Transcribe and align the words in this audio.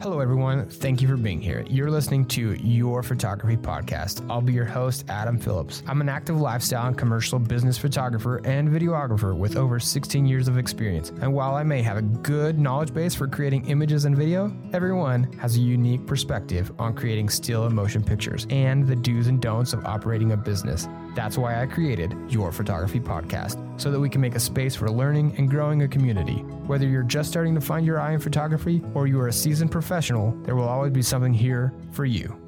Hello, 0.00 0.20
everyone. 0.20 0.68
Thank 0.68 1.02
you 1.02 1.08
for 1.08 1.16
being 1.16 1.40
here. 1.40 1.64
You're 1.68 1.90
listening 1.90 2.24
to 2.26 2.52
Your 2.64 3.02
Photography 3.02 3.56
Podcast. 3.56 4.24
I'll 4.30 4.40
be 4.40 4.52
your 4.52 4.64
host, 4.64 5.04
Adam 5.08 5.40
Phillips. 5.40 5.82
I'm 5.88 6.00
an 6.00 6.08
active 6.08 6.40
lifestyle 6.40 6.86
and 6.86 6.96
commercial 6.96 7.40
business 7.40 7.76
photographer 7.76 8.36
and 8.44 8.68
videographer 8.68 9.36
with 9.36 9.56
over 9.56 9.80
16 9.80 10.24
years 10.24 10.46
of 10.46 10.56
experience. 10.56 11.10
And 11.20 11.34
while 11.34 11.56
I 11.56 11.64
may 11.64 11.82
have 11.82 11.96
a 11.96 12.02
good 12.02 12.60
knowledge 12.60 12.94
base 12.94 13.16
for 13.16 13.26
creating 13.26 13.66
images 13.66 14.04
and 14.04 14.16
video, 14.16 14.56
everyone 14.72 15.32
has 15.32 15.56
a 15.56 15.60
unique 15.60 16.06
perspective 16.06 16.70
on 16.78 16.94
creating 16.94 17.28
still 17.28 17.64
and 17.64 17.74
motion 17.74 18.04
pictures 18.04 18.46
and 18.50 18.86
the 18.86 18.94
do's 18.94 19.26
and 19.26 19.42
don'ts 19.42 19.72
of 19.72 19.84
operating 19.84 20.30
a 20.30 20.36
business. 20.36 20.86
That's 21.18 21.36
why 21.36 21.60
I 21.60 21.66
created 21.66 22.14
Your 22.28 22.52
Photography 22.52 23.00
Podcast, 23.00 23.58
so 23.80 23.90
that 23.90 23.98
we 23.98 24.08
can 24.08 24.20
make 24.20 24.36
a 24.36 24.40
space 24.40 24.76
for 24.76 24.88
learning 24.88 25.34
and 25.36 25.50
growing 25.50 25.82
a 25.82 25.88
community. 25.88 26.42
Whether 26.68 26.86
you're 26.86 27.02
just 27.02 27.28
starting 27.28 27.56
to 27.56 27.60
find 27.60 27.84
your 27.84 27.98
eye 27.98 28.12
in 28.12 28.20
photography 28.20 28.84
or 28.94 29.08
you 29.08 29.18
are 29.18 29.26
a 29.26 29.32
seasoned 29.32 29.72
professional, 29.72 30.30
there 30.44 30.54
will 30.54 30.68
always 30.68 30.92
be 30.92 31.02
something 31.02 31.34
here 31.34 31.74
for 31.90 32.04
you. 32.04 32.40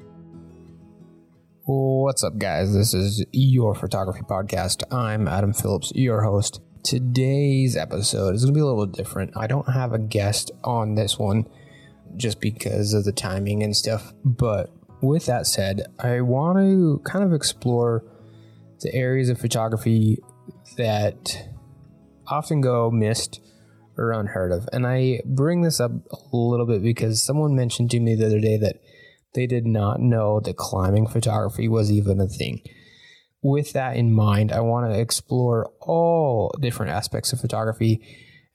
What's 1.65 2.23
up, 2.23 2.37
guys? 2.37 2.73
This 2.73 2.93
is 2.93 3.25
Your 3.33 3.75
Photography 3.75 4.21
Podcast. 4.21 4.83
I'm 4.89 5.27
Adam 5.27 5.51
Phillips, 5.51 5.91
your 5.93 6.23
host. 6.23 6.61
Today's 6.81 7.75
episode 7.75 8.35
is 8.35 8.45
going 8.45 8.53
to 8.53 8.57
be 8.57 8.61
a 8.61 8.65
little 8.65 8.85
different. 8.85 9.35
I 9.35 9.47
don't 9.47 9.69
have 9.69 9.91
a 9.91 9.99
guest 9.99 10.49
on 10.63 10.95
this 10.95 11.19
one 11.19 11.45
just 12.15 12.39
because 12.39 12.93
of 12.93 13.03
the 13.03 13.11
timing 13.11 13.63
and 13.63 13.75
stuff, 13.75 14.13
but 14.23 14.71
with 15.01 15.25
that 15.25 15.45
said, 15.45 15.87
I 15.99 16.21
want 16.21 16.57
to 16.59 17.01
kind 17.03 17.25
of 17.25 17.33
explore 17.33 18.05
the 18.81 18.93
areas 18.93 19.29
of 19.29 19.39
photography 19.39 20.17
that 20.77 21.49
often 22.27 22.61
go 22.61 22.89
missed 22.91 23.41
or 23.97 24.11
unheard 24.11 24.51
of. 24.51 24.67
And 24.71 24.87
I 24.87 25.21
bring 25.25 25.61
this 25.61 25.79
up 25.79 25.91
a 26.11 26.17
little 26.35 26.65
bit 26.65 26.81
because 26.81 27.23
someone 27.23 27.55
mentioned 27.55 27.91
to 27.91 27.99
me 27.99 28.15
the 28.15 28.27
other 28.27 28.39
day 28.39 28.57
that 28.57 28.81
they 29.33 29.47
did 29.47 29.65
not 29.65 29.99
know 29.99 30.39
that 30.41 30.57
climbing 30.57 31.07
photography 31.07 31.67
was 31.67 31.91
even 31.91 32.19
a 32.19 32.27
thing. 32.27 32.61
With 33.41 33.73
that 33.73 33.95
in 33.95 34.13
mind, 34.13 34.51
I 34.51 34.59
want 34.61 34.91
to 34.91 34.99
explore 34.99 35.71
all 35.81 36.53
different 36.59 36.91
aspects 36.91 37.33
of 37.33 37.39
photography 37.39 38.01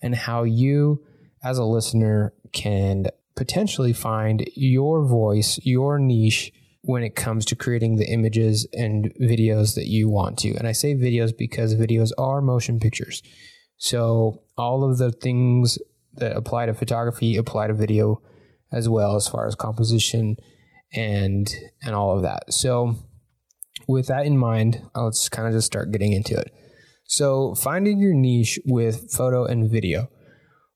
and 0.01 0.15
how 0.15 0.45
you, 0.45 1.05
as 1.43 1.59
a 1.59 1.65
listener, 1.65 2.35
can 2.53 3.07
potentially 3.35 3.93
find 3.93 4.49
your 4.55 5.05
voice, 5.05 5.59
your 5.63 5.99
niche 5.99 6.53
when 6.87 7.03
it 7.03 7.17
comes 7.17 7.45
to 7.45 7.57
creating 7.57 7.97
the 7.97 8.09
images 8.09 8.67
and 8.73 9.13
videos 9.21 9.75
that 9.75 9.87
you 9.87 10.09
want 10.09 10.39
to. 10.39 10.55
And 10.55 10.69
I 10.69 10.73
say 10.73 10.95
videos 10.95 11.37
because 11.37 11.75
videos 11.75 12.13
are 12.17 12.41
motion 12.41 12.79
pictures. 12.79 13.23
So 13.77 14.43
all 14.57 14.89
of 14.89 14.99
the 14.99 15.11
things 15.11 15.79
that 16.15 16.37
apply 16.37 16.67
to 16.67 16.75
photography 16.75 17.37
apply 17.37 17.67
to 17.67 17.75
video 17.75 18.23
as 18.73 18.89
well 18.89 19.17
as 19.17 19.29
far 19.29 19.47
as 19.47 19.55
composition 19.57 20.37
and 20.95 21.53
and 21.83 21.95
all 21.95 22.17
of 22.17 22.23
that. 22.23 22.53
So 22.53 22.95
with 23.89 24.07
that 24.07 24.25
in 24.25 24.39
mind, 24.39 24.81
uh, 24.95 25.05
let's 25.05 25.29
kind 25.29 25.49
of 25.49 25.55
just 25.55 25.67
start 25.67 25.91
getting 25.91 26.13
into 26.13 26.39
it. 26.39 26.53
So 27.05 27.55
finding 27.57 27.99
your 27.99 28.15
niche 28.15 28.61
with 28.65 29.13
photo 29.13 29.45
and 29.45 29.71
video. 29.71 30.09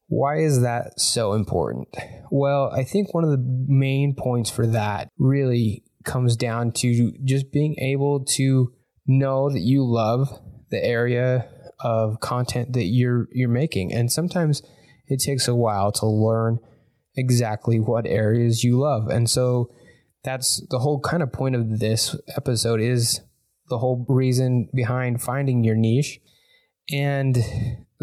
Why 0.09 0.39
is 0.39 0.63
that 0.63 0.99
so 0.99 1.35
important? 1.35 1.87
Well, 2.33 2.73
I 2.73 2.83
think 2.83 3.15
one 3.15 3.23
of 3.23 3.31
the 3.31 3.65
main 3.69 4.17
points 4.17 4.51
for 4.51 4.67
that 4.67 5.09
really 5.17 5.85
comes 6.05 6.37
down 6.37 6.73
to 6.73 7.13
just 7.25 7.53
being 7.53 7.79
able 7.79 8.25
to 8.25 8.73
know 9.07 9.51
that 9.51 9.61
you 9.61 9.85
love 9.85 10.29
the 10.71 10.83
area 10.83 11.49
of 11.81 12.21
content 12.21 12.73
that 12.75 12.85
you're 12.85 13.29
you're 13.33 13.49
making. 13.49 13.93
And 13.93 14.11
sometimes 14.11 14.63
it 15.07 15.21
takes 15.21 15.49
a 15.49 15.55
while 15.55 15.93
to 15.93 16.07
learn 16.07 16.59
exactly 17.17 17.79
what 17.81 18.07
areas 18.07 18.63
you 18.63 18.79
love. 18.79 19.09
And 19.09 19.29
so 19.29 19.71
that's 20.23 20.63
the 20.71 20.79
whole 20.79 21.01
kind 21.01 21.23
of 21.23 21.33
point 21.33 21.57
of 21.57 21.81
this 21.81 22.15
episode 22.37 22.81
is 22.81 23.21
the 23.69 23.79
whole 23.79 24.05
reason 24.09 24.69
behind 24.75 25.23
finding 25.23 25.65
your 25.65 25.77
niche. 25.77 26.21
And 26.93 27.39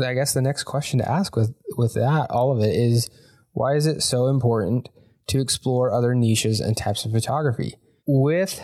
i 0.06 0.14
guess 0.14 0.34
the 0.34 0.42
next 0.42 0.64
question 0.64 1.00
to 1.00 1.10
ask 1.10 1.36
with 1.36 1.54
with 1.78 1.94
that 1.96 2.30
all 2.30 2.52
of 2.52 2.64
it 2.64 2.76
is 2.76 3.10
why 3.54 3.76
is 3.76 3.86
it 3.86 4.02
so 4.02 4.28
important 4.28 4.90
to 5.28 5.42
explore 5.42 5.92
other 5.92 6.14
niches 6.14 6.60
and 6.60 6.78
types 6.78 7.06
of 7.06 7.12
photography 7.12 7.76
with 8.08 8.62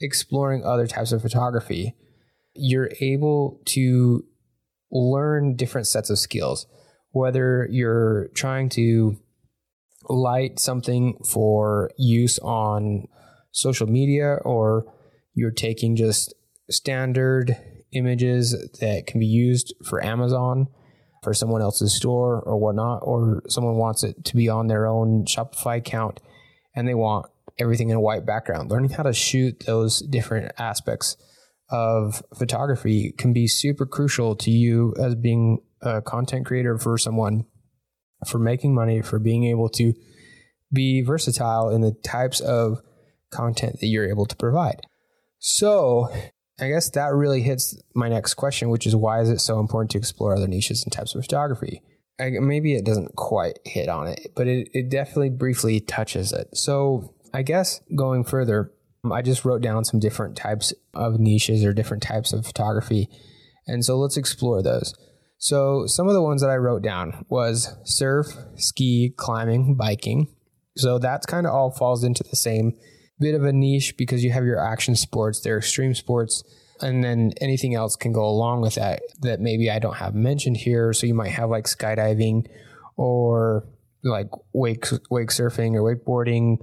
exploring 0.00 0.64
other 0.64 0.86
types 0.86 1.12
of 1.12 1.20
photography, 1.20 1.94
you're 2.54 2.90
able 3.00 3.60
to 3.66 4.24
learn 4.90 5.56
different 5.56 5.86
sets 5.86 6.10
of 6.10 6.18
skills. 6.18 6.66
Whether 7.12 7.66
you're 7.70 8.28
trying 8.34 8.68
to 8.70 9.18
light 10.08 10.58
something 10.58 11.18
for 11.28 11.90
use 11.98 12.38
on 12.38 13.08
social 13.52 13.86
media 13.86 14.36
or 14.44 14.92
you're 15.34 15.50
taking 15.50 15.96
just 15.96 16.32
standard 16.70 17.56
images 17.92 18.52
that 18.80 19.06
can 19.06 19.18
be 19.20 19.26
used 19.26 19.74
for 19.84 20.04
Amazon 20.04 20.68
for 21.22 21.34
someone 21.34 21.60
else's 21.60 21.94
store 21.94 22.40
or 22.40 22.56
whatnot, 22.56 23.00
or 23.02 23.42
someone 23.48 23.76
wants 23.76 24.02
it 24.02 24.24
to 24.24 24.36
be 24.36 24.48
on 24.48 24.68
their 24.68 24.86
own 24.86 25.24
Shopify 25.26 25.76
account 25.76 26.20
and 26.74 26.88
they 26.88 26.94
want 26.94 27.26
everything 27.60 27.90
in 27.90 27.96
a 27.96 28.00
white 28.00 28.26
background. 28.26 28.70
Learning 28.70 28.90
how 28.90 29.02
to 29.02 29.12
shoot 29.12 29.64
those 29.66 30.00
different 30.00 30.52
aspects 30.58 31.16
of 31.70 32.22
photography 32.36 33.12
can 33.16 33.32
be 33.32 33.46
super 33.46 33.86
crucial 33.86 34.34
to 34.34 34.50
you 34.50 34.94
as 34.98 35.14
being 35.14 35.58
a 35.82 36.02
content 36.02 36.46
creator 36.46 36.76
for 36.78 36.98
someone, 36.98 37.44
for 38.26 38.38
making 38.38 38.74
money, 38.74 39.02
for 39.02 39.18
being 39.18 39.44
able 39.44 39.68
to 39.68 39.94
be 40.72 41.02
versatile 41.02 41.70
in 41.70 41.80
the 41.80 41.92
types 42.04 42.40
of 42.40 42.80
content 43.30 43.78
that 43.80 43.86
you're 43.86 44.08
able 44.08 44.26
to 44.26 44.36
provide. 44.36 44.80
So, 45.38 46.08
I 46.60 46.68
guess 46.68 46.90
that 46.90 47.14
really 47.14 47.40
hits 47.40 47.80
my 47.94 48.08
next 48.08 48.34
question, 48.34 48.68
which 48.68 48.86
is 48.86 48.94
why 48.94 49.20
is 49.20 49.30
it 49.30 49.40
so 49.40 49.58
important 49.58 49.90
to 49.92 49.98
explore 49.98 50.34
other 50.34 50.48
niches 50.48 50.84
and 50.84 50.92
types 50.92 51.14
of 51.14 51.22
photography? 51.22 51.82
I, 52.20 52.30
maybe 52.38 52.74
it 52.74 52.84
doesn't 52.84 53.16
quite 53.16 53.58
hit 53.64 53.88
on 53.88 54.08
it, 54.08 54.32
but 54.36 54.46
it, 54.46 54.68
it 54.74 54.90
definitely 54.90 55.30
briefly 55.30 55.80
touches 55.80 56.32
it. 56.32 56.48
So, 56.54 57.14
I 57.32 57.42
guess 57.42 57.80
going 57.96 58.24
further, 58.24 58.72
I 59.10 59.22
just 59.22 59.44
wrote 59.44 59.62
down 59.62 59.84
some 59.84 60.00
different 60.00 60.36
types 60.36 60.72
of 60.94 61.18
niches 61.18 61.64
or 61.64 61.72
different 61.72 62.02
types 62.02 62.32
of 62.32 62.46
photography. 62.46 63.08
And 63.66 63.84
so 63.84 63.98
let's 63.98 64.16
explore 64.16 64.62
those. 64.62 64.94
So 65.38 65.86
some 65.86 66.06
of 66.06 66.12
the 66.12 66.22
ones 66.22 66.42
that 66.42 66.50
I 66.50 66.56
wrote 66.56 66.82
down 66.82 67.24
was 67.28 67.74
surf, 67.84 68.26
ski, 68.56 69.14
climbing, 69.16 69.74
biking. 69.74 70.28
So 70.76 70.98
that's 70.98 71.24
kind 71.24 71.46
of 71.46 71.54
all 71.54 71.70
falls 71.70 72.04
into 72.04 72.22
the 72.22 72.36
same 72.36 72.74
bit 73.18 73.34
of 73.34 73.44
a 73.44 73.52
niche 73.52 73.96
because 73.96 74.22
you 74.22 74.32
have 74.32 74.44
your 74.44 74.58
action 74.58 74.96
sports, 74.96 75.40
their 75.40 75.58
extreme 75.58 75.94
sports, 75.94 76.42
and 76.82 77.04
then 77.04 77.32
anything 77.40 77.74
else 77.74 77.96
can 77.96 78.12
go 78.12 78.24
along 78.24 78.62
with 78.62 78.74
that 78.74 79.02
that 79.20 79.40
maybe 79.40 79.70
I 79.70 79.78
don't 79.78 79.96
have 79.96 80.14
mentioned 80.14 80.56
here. 80.56 80.92
So 80.92 81.06
you 81.06 81.14
might 81.14 81.32
have 81.32 81.50
like 81.50 81.64
skydiving 81.64 82.46
or 82.96 83.66
like 84.02 84.28
wake 84.52 84.86
wake 85.10 85.28
surfing 85.28 85.74
or 85.74 85.94
wakeboarding, 85.94 86.58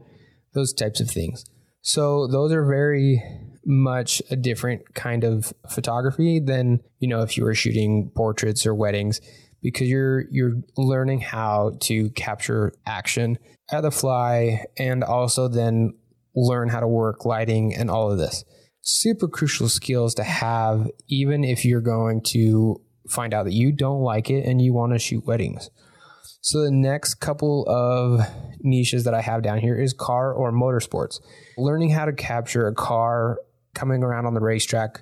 those 0.58 0.74
types 0.74 1.00
of 1.00 1.10
things. 1.10 1.46
So 1.82 2.28
those 2.28 2.52
are 2.52 2.66
very 2.66 3.24
much 3.66 4.22
a 4.32 4.36
different 4.36 4.96
kind 4.96 5.24
of 5.24 5.54
photography 5.70 6.40
than, 6.40 6.80
you 7.00 7.08
know, 7.08 7.22
if 7.22 7.38
you 7.38 7.44
were 7.44 7.54
shooting 7.54 8.12
portraits 8.16 8.66
or 8.66 8.74
weddings 8.74 9.22
because 9.62 9.88
you're 9.88 10.26
you're 10.32 10.56
learning 10.78 11.22
how 11.22 11.74
to 11.82 12.10
capture 12.12 12.74
action 12.86 13.38
at 13.72 13.82
the 13.82 13.92
fly 13.92 14.66
and 14.78 15.04
also 15.04 15.48
then 15.48 15.94
learn 16.36 16.70
how 16.70 16.80
to 16.80 16.88
work 16.88 17.26
lighting 17.26 17.76
and 17.76 17.90
all 17.90 18.12
of 18.12 18.18
this. 18.18 18.44
Super 18.82 19.28
crucial 19.28 19.68
skills 19.70 20.16
to 20.16 20.24
have 20.24 20.90
even 21.08 21.44
if 21.44 21.66
you're 21.66 21.82
going 21.82 22.22
to 22.22 22.82
find 23.10 23.34
out 23.34 23.46
that 23.46 23.54
you 23.54 23.72
don't 23.72 24.02
like 24.02 24.30
it 24.30 24.46
and 24.46 24.62
you 24.62 24.74
want 24.74 24.94
to 24.94 25.00
shoot 25.00 25.26
weddings. 25.26 25.70
So 26.48 26.62
the 26.62 26.72
next 26.72 27.16
couple 27.16 27.66
of 27.68 28.22
niches 28.62 29.04
that 29.04 29.14
I 29.14 29.20
have 29.20 29.42
down 29.42 29.60
here 29.60 29.76
is 29.76 29.92
car 29.92 30.32
or 30.32 30.54
motorsports. 30.54 31.20
Learning 31.58 31.90
how 31.90 32.06
to 32.06 32.14
capture 32.14 32.68
a 32.68 32.74
car 32.74 33.40
coming 33.76 34.02
around 34.02 34.28
on 34.28 34.34
the 34.34 34.40
racetrack, 34.40 35.02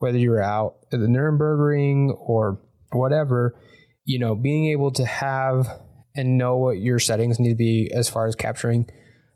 whether 0.00 0.18
you're 0.18 0.42
out 0.42 0.78
at 0.92 0.98
the 0.98 1.06
Nuremberg 1.06 2.16
or 2.18 2.60
whatever, 2.90 3.54
you 4.04 4.18
know, 4.18 4.34
being 4.34 4.72
able 4.72 4.90
to 4.94 5.06
have 5.06 5.68
and 6.16 6.36
know 6.36 6.56
what 6.56 6.78
your 6.80 6.98
settings 6.98 7.38
need 7.38 7.50
to 7.50 7.54
be 7.54 7.88
as 7.94 8.08
far 8.08 8.26
as 8.26 8.34
capturing 8.34 8.90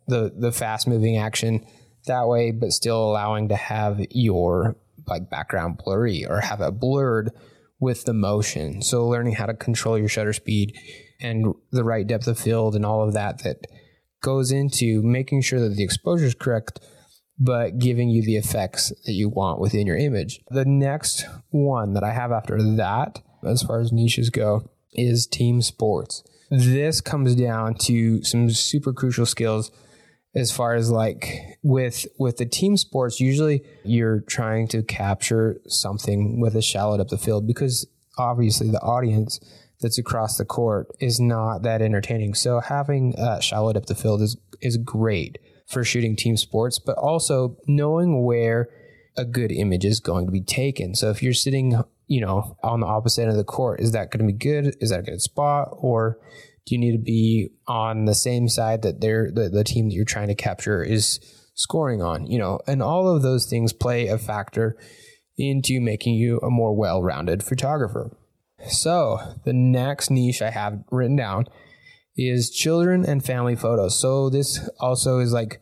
the 0.09 0.35
the 0.37 0.51
fast 0.51 0.89
moving 0.89 1.19
action 1.19 1.65
that 2.09 2.27
way, 2.27 2.51
but 2.51 2.73
still 2.73 3.09
allowing 3.09 3.51
to 3.51 3.57
have 3.57 4.01
your 4.11 4.75
like 5.07 5.31
background 5.31 5.79
blurry 5.79 6.27
or 6.27 6.41
have 6.41 6.61
it 6.61 6.81
blurred 6.81 7.31
with 7.85 8.05
the 8.05 8.15
motion. 8.15 8.83
So 8.83 9.07
learning 9.07 9.35
how 9.35 9.47
to 9.47 9.55
control 9.55 9.99
your 9.99 10.09
shutter 10.09 10.33
speed 10.33 10.77
and 11.21 11.55
the 11.71 11.85
right 11.85 12.07
depth 12.07 12.27
of 12.27 12.39
field 12.39 12.75
and 12.75 12.85
all 12.85 13.07
of 13.07 13.15
that 13.15 13.45
that 13.45 13.67
goes 14.23 14.51
into 14.51 15.03
making 15.03 15.43
sure 15.43 15.61
that 15.61 15.77
the 15.77 15.85
exposure 15.85 16.25
is 16.25 16.35
correct 16.35 16.81
but 17.39 17.79
giving 17.79 18.09
you 18.09 18.23
the 18.23 18.37
effects 18.37 18.91
that 19.05 19.13
you 19.13 19.29
want 19.29 19.61
within 19.61 19.87
your 19.87 19.97
image. 19.97 20.41
The 20.51 20.65
next 20.65 21.27
one 21.51 21.95
that 21.95 22.05
I 22.05 22.13
have 22.13 22.33
after 22.33 22.63
that, 22.77 23.21
as 23.45 23.63
far 23.63 23.81
as 23.81 23.93
niches 23.93 24.31
go, 24.31 24.71
is 24.93 25.27
team 25.27 25.61
sports. 25.61 26.23
this 26.51 27.01
comes 27.01 27.35
down 27.35 27.75
to 27.75 28.23
some 28.23 28.49
super 28.51 28.93
crucial 28.93 29.27
skills 29.27 29.73
as 30.35 30.51
far 30.51 30.75
as 30.75 30.91
like 30.91 31.59
with 31.63 32.07
with 32.19 32.39
the 32.39 32.47
team 32.47 32.77
sports 32.77 33.21
usually 33.21 33.63
you're 33.85 34.21
trying 34.21 34.67
to 34.67 34.83
capture 34.83 35.61
something 35.67 36.41
with 36.41 36.57
a 36.57 36.63
shallow 36.63 36.97
depth 36.97 37.13
of 37.13 37.21
field 37.21 37.47
because 37.47 37.87
obviously 38.19 38.71
the 38.71 38.81
audience 38.81 39.41
that's 39.81 39.99
across 39.99 40.39
the 40.39 40.45
court 40.45 40.89
is 41.01 41.21
not 41.21 41.63
that 41.63 41.83
entertaining. 41.83 42.33
So 42.35 42.61
having 42.61 43.15
a 43.19 43.43
shallow 43.43 43.73
depth 43.73 43.91
of 43.91 43.99
field 43.99 44.23
is 44.23 44.37
is 44.61 44.77
great 44.79 45.39
for 45.67 45.85
shooting 45.85 46.17
team 46.17 46.37
sports 46.37 46.79
but 46.79 46.97
also 46.99 47.57
knowing 47.67 48.25
where 48.25 48.69
a 49.17 49.25
good 49.25 49.53
image 49.53 49.85
is 49.85 50.01
going 50.01 50.27
to 50.27 50.33
be 50.33 50.41
taken. 50.41 50.95
So 50.95 51.11
if 51.11 51.23
you're 51.23 51.35
sitting 51.35 51.81
you 52.07 52.21
know 52.21 52.57
on 52.63 52.81
the 52.81 52.87
opposite 52.87 53.23
end 53.23 53.31
of 53.31 53.37
the 53.37 53.45
court 53.45 53.81
is 53.81 53.93
that 53.93 54.11
going 54.11 54.27
to 54.27 54.33
be 54.33 54.39
good? 54.39 54.77
Is 54.81 54.91
that 54.91 55.01
a 55.01 55.03
good 55.03 55.23
spot? 55.23 55.69
Or 55.73 56.19
you 56.67 56.79
need 56.79 56.93
to 56.93 57.03
be 57.03 57.51
on 57.67 58.05
the 58.05 58.15
same 58.15 58.49
side 58.49 58.83
that 58.83 59.01
they're 59.01 59.31
the, 59.33 59.49
the 59.49 59.65
team 59.65 59.89
that 59.89 59.95
you're 59.95 60.05
trying 60.05 60.29
to 60.29 60.35
capture 60.35 60.83
is 60.83 61.21
scoring 61.55 62.03
on 62.03 62.27
you 62.27 62.39
know? 62.39 62.61
And 62.67 62.83
all 62.83 63.09
of 63.09 63.23
those 63.23 63.47
things 63.47 63.73
play 63.73 64.09
a 64.09 64.19
factor 64.19 64.77
into 65.37 65.81
making 65.81 66.15
you 66.15 66.39
a 66.39 66.51
more 66.51 66.75
well-rounded 66.75 67.43
photographer. 67.43 68.17
So 68.69 69.19
the 69.45 69.53
next 69.53 70.11
niche 70.11 70.43
i 70.43 70.51
have 70.51 70.85
written 70.91 71.17
down 71.17 71.47
is 72.17 72.51
children 72.51 73.05
and 73.05 73.25
family 73.25 73.57
photos. 73.57 74.01
So 74.01 74.31
this 74.31 74.69
also 74.79 75.19
is 75.19 75.33
like 75.33 75.61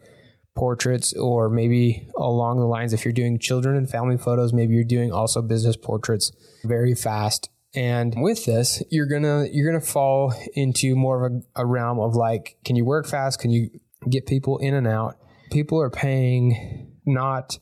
portraits 0.54 1.14
or 1.14 1.48
maybe 1.48 2.08
along 2.16 2.58
the 2.58 2.66
lines 2.66 2.92
if 2.92 3.04
you're 3.04 3.12
doing 3.12 3.38
children 3.38 3.74
and 3.74 3.88
family 3.88 4.18
photos 4.18 4.52
maybe 4.52 4.74
you're 4.74 4.84
doing 4.84 5.10
also 5.10 5.40
business 5.40 5.76
portraits 5.76 6.30
very 6.64 6.94
fast 6.94 7.48
and 7.74 8.14
with 8.16 8.44
this, 8.44 8.82
you're 8.90 9.06
gonna 9.06 9.46
you're 9.50 9.70
gonna 9.70 9.84
fall 9.84 10.34
into 10.54 10.94
more 10.94 11.24
of 11.26 11.32
a, 11.32 11.62
a 11.62 11.66
realm 11.66 11.98
of 12.00 12.14
like, 12.14 12.56
can 12.64 12.76
you 12.76 12.84
work 12.84 13.06
fast? 13.06 13.40
Can 13.40 13.50
you 13.50 13.70
get 14.10 14.26
people 14.26 14.58
in 14.58 14.74
and 14.74 14.86
out? 14.86 15.16
People 15.50 15.80
are 15.80 15.90
paying 15.90 16.92
not 17.06 17.58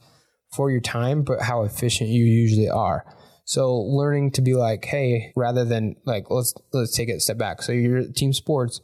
for 0.52 0.70
your 0.70 0.80
time, 0.80 1.22
but 1.22 1.40
how 1.40 1.62
efficient 1.62 2.10
you 2.10 2.24
usually 2.24 2.68
are. 2.68 3.04
So 3.44 3.74
learning 3.76 4.32
to 4.32 4.42
be 4.42 4.54
like, 4.54 4.84
hey, 4.84 5.32
rather 5.36 5.64
than 5.64 5.96
like 6.06 6.24
let's 6.30 6.54
let's 6.72 6.96
take 6.96 7.08
it 7.08 7.16
a 7.16 7.20
step 7.20 7.38
back. 7.38 7.62
So 7.62 7.72
you're 7.72 8.10
team 8.12 8.32
sports, 8.32 8.80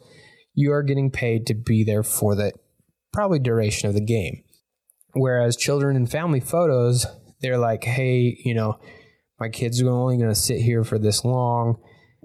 you 0.55 0.73
are 0.73 0.83
getting 0.83 1.11
paid 1.11 1.47
to 1.47 1.55
be 1.55 1.83
there 1.83 2.03
for 2.03 2.35
the 2.35 2.53
probably 3.13 3.39
duration 3.41 3.89
of 3.89 3.95
the 3.95 4.05
game. 4.05 4.43
Whereas 5.13 5.57
children 5.57 5.97
and 5.97 6.11
family 6.11 6.41
photos, 6.41 7.07
they're 7.41 7.59
like, 7.59 7.85
hey, 7.85 8.37
you 8.45 8.55
know, 8.55 8.79
my 9.39 9.49
kids 9.49 9.81
are 9.83 9.89
only 9.89 10.17
going 10.17 10.29
to 10.29 10.35
sit 10.35 10.61
here 10.61 10.85
for 10.85 10.99
this 10.99 11.25
long. 11.25 11.79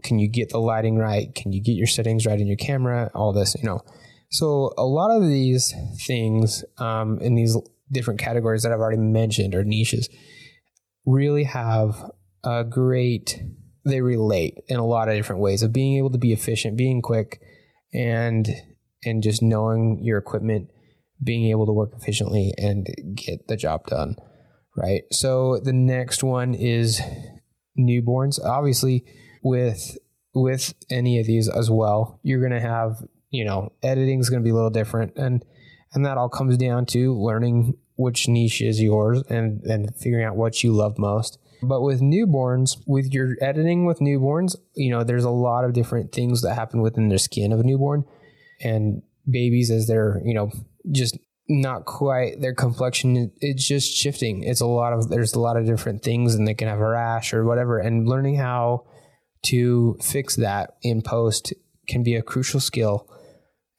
Can 0.04 0.20
you 0.20 0.28
get 0.28 0.50
the 0.50 0.58
lighting 0.58 0.98
right? 0.98 1.34
Can 1.36 1.52
you 1.52 1.62
get 1.62 1.74
your 1.74 1.88
settings 1.88 2.26
right 2.26 2.40
in 2.40 2.48
your 2.48 2.58
camera? 2.58 3.12
All 3.14 3.34
this, 3.34 3.56
you 3.56 3.64
know. 3.64 3.82
So 4.30 4.74
a 4.78 4.86
lot 4.86 5.16
of 5.16 5.28
these 5.28 5.74
things 6.06 6.64
um, 6.78 7.20
in 7.20 7.36
these 7.36 7.58
different 7.92 8.20
categories 8.20 8.64
that 8.64 8.72
I've 8.72 8.80
already 8.80 8.98
mentioned 8.98 9.54
or 9.54 9.64
niches 9.64 10.10
really 11.06 11.44
have 11.44 12.12
a 12.44 12.64
great. 12.64 13.44
They 13.84 14.02
relate 14.02 14.60
in 14.68 14.78
a 14.78 14.86
lot 14.86 15.10
of 15.10 15.16
different 15.16 15.42
ways 15.42 15.64
of 15.64 15.74
being 15.74 15.98
able 15.98 16.12
to 16.12 16.18
be 16.18 16.32
efficient, 16.32 16.78
being 16.78 17.02
quick, 17.02 17.42
and 17.94 18.48
and 19.04 19.24
just 19.24 19.42
knowing 19.42 20.00
your 20.02 20.18
equipment, 20.18 20.70
being 21.22 21.50
able 21.50 21.66
to 21.66 21.74
work 21.74 21.92
efficiently 21.98 22.54
and 22.58 22.88
get 23.16 23.48
the 23.48 23.58
job 23.58 23.88
done 23.88 24.16
right? 24.76 25.04
So 25.12 25.60
the 25.60 25.74
next 25.74 26.24
one 26.24 26.54
is 26.54 27.02
newborns. 27.78 28.44
Obviously, 28.44 29.06
with 29.44 29.98
with 30.34 30.74
any 30.90 31.20
of 31.20 31.26
these 31.26 31.50
as 31.50 31.70
well, 31.70 32.20
you're 32.24 32.40
going 32.40 32.60
to 32.60 32.68
have 32.68 33.04
you 33.30 33.46
know 33.46 33.72
editing 33.84 34.20
is 34.20 34.30
going 34.30 34.42
to 34.42 34.44
be 34.44 34.52
a 34.52 34.56
little 34.56 34.70
different, 34.70 35.14
and 35.16 35.44
and 35.94 36.06
that 36.06 36.18
all 36.18 36.30
comes 36.30 36.58
down 36.58 36.86
to 36.88 37.14
learning 37.14 37.78
which 37.96 38.28
niche 38.28 38.62
is 38.62 38.82
yours 38.82 39.24
and 39.30 39.62
and 39.64 39.96
figuring 39.96 40.26
out 40.26 40.36
what 40.36 40.64
you 40.64 40.72
love 40.72 40.98
most. 40.98 41.38
But 41.64 41.82
with 41.82 42.02
newborns, 42.02 42.78
with 42.88 43.14
your 43.14 43.38
editing 43.40 43.86
with 43.86 44.00
newborns, 44.00 44.56
you 44.76 44.90
know, 44.90 45.04
there's 45.04 45.24
a 45.24 45.30
lot 45.30 45.64
of 45.64 45.74
different 45.74 46.12
things 46.12 46.42
that 46.42 46.56
happen 46.56 46.82
within 46.82 47.10
the 47.10 47.20
skin 47.20 47.52
of 47.52 47.60
a 47.60 47.64
newborn 47.64 48.04
and 48.62 49.04
babies 49.30 49.70
as 49.70 49.88
they're, 49.88 50.22
you 50.26 50.34
know, 50.34 50.52
just 50.92 51.18
not 51.50 51.86
quite 51.86 52.40
their 52.42 52.54
complexion. 52.54 53.32
It's 53.40 53.68
just 53.68 53.94
shifting. 53.94 54.44
It's 54.44 54.62
a 54.62 54.66
lot 54.66 54.94
of 54.94 55.10
there's 55.10 55.34
a 55.34 55.40
lot 55.40 55.58
of 55.58 55.66
different 55.66 56.04
things 56.04 56.36
and 56.36 56.48
they 56.48 56.54
can 56.54 56.68
have 56.68 56.80
a 56.80 56.88
rash 56.88 57.34
or 57.34 57.46
whatever. 57.46 57.80
And 57.80 58.08
learning 58.08 58.36
how 58.36 58.86
to 59.44 59.98
fix 60.02 60.36
that 60.38 60.76
in 60.82 61.02
post 61.02 61.54
can 61.88 62.04
be 62.04 62.16
a 62.16 62.22
crucial 62.22 62.60
skill 62.60 63.08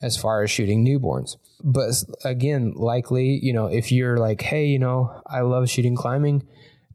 as 0.02 0.16
far 0.16 0.42
as 0.42 0.50
shooting 0.50 0.84
newborns. 0.84 1.36
But 1.64 1.94
again 2.24 2.72
likely 2.74 3.38
you 3.42 3.52
know 3.52 3.66
if 3.66 3.92
you're 3.92 4.16
like 4.16 4.40
hey 4.40 4.66
you 4.66 4.78
know 4.78 5.22
i 5.26 5.40
love 5.40 5.68
shooting 5.68 5.94
climbing 5.94 6.46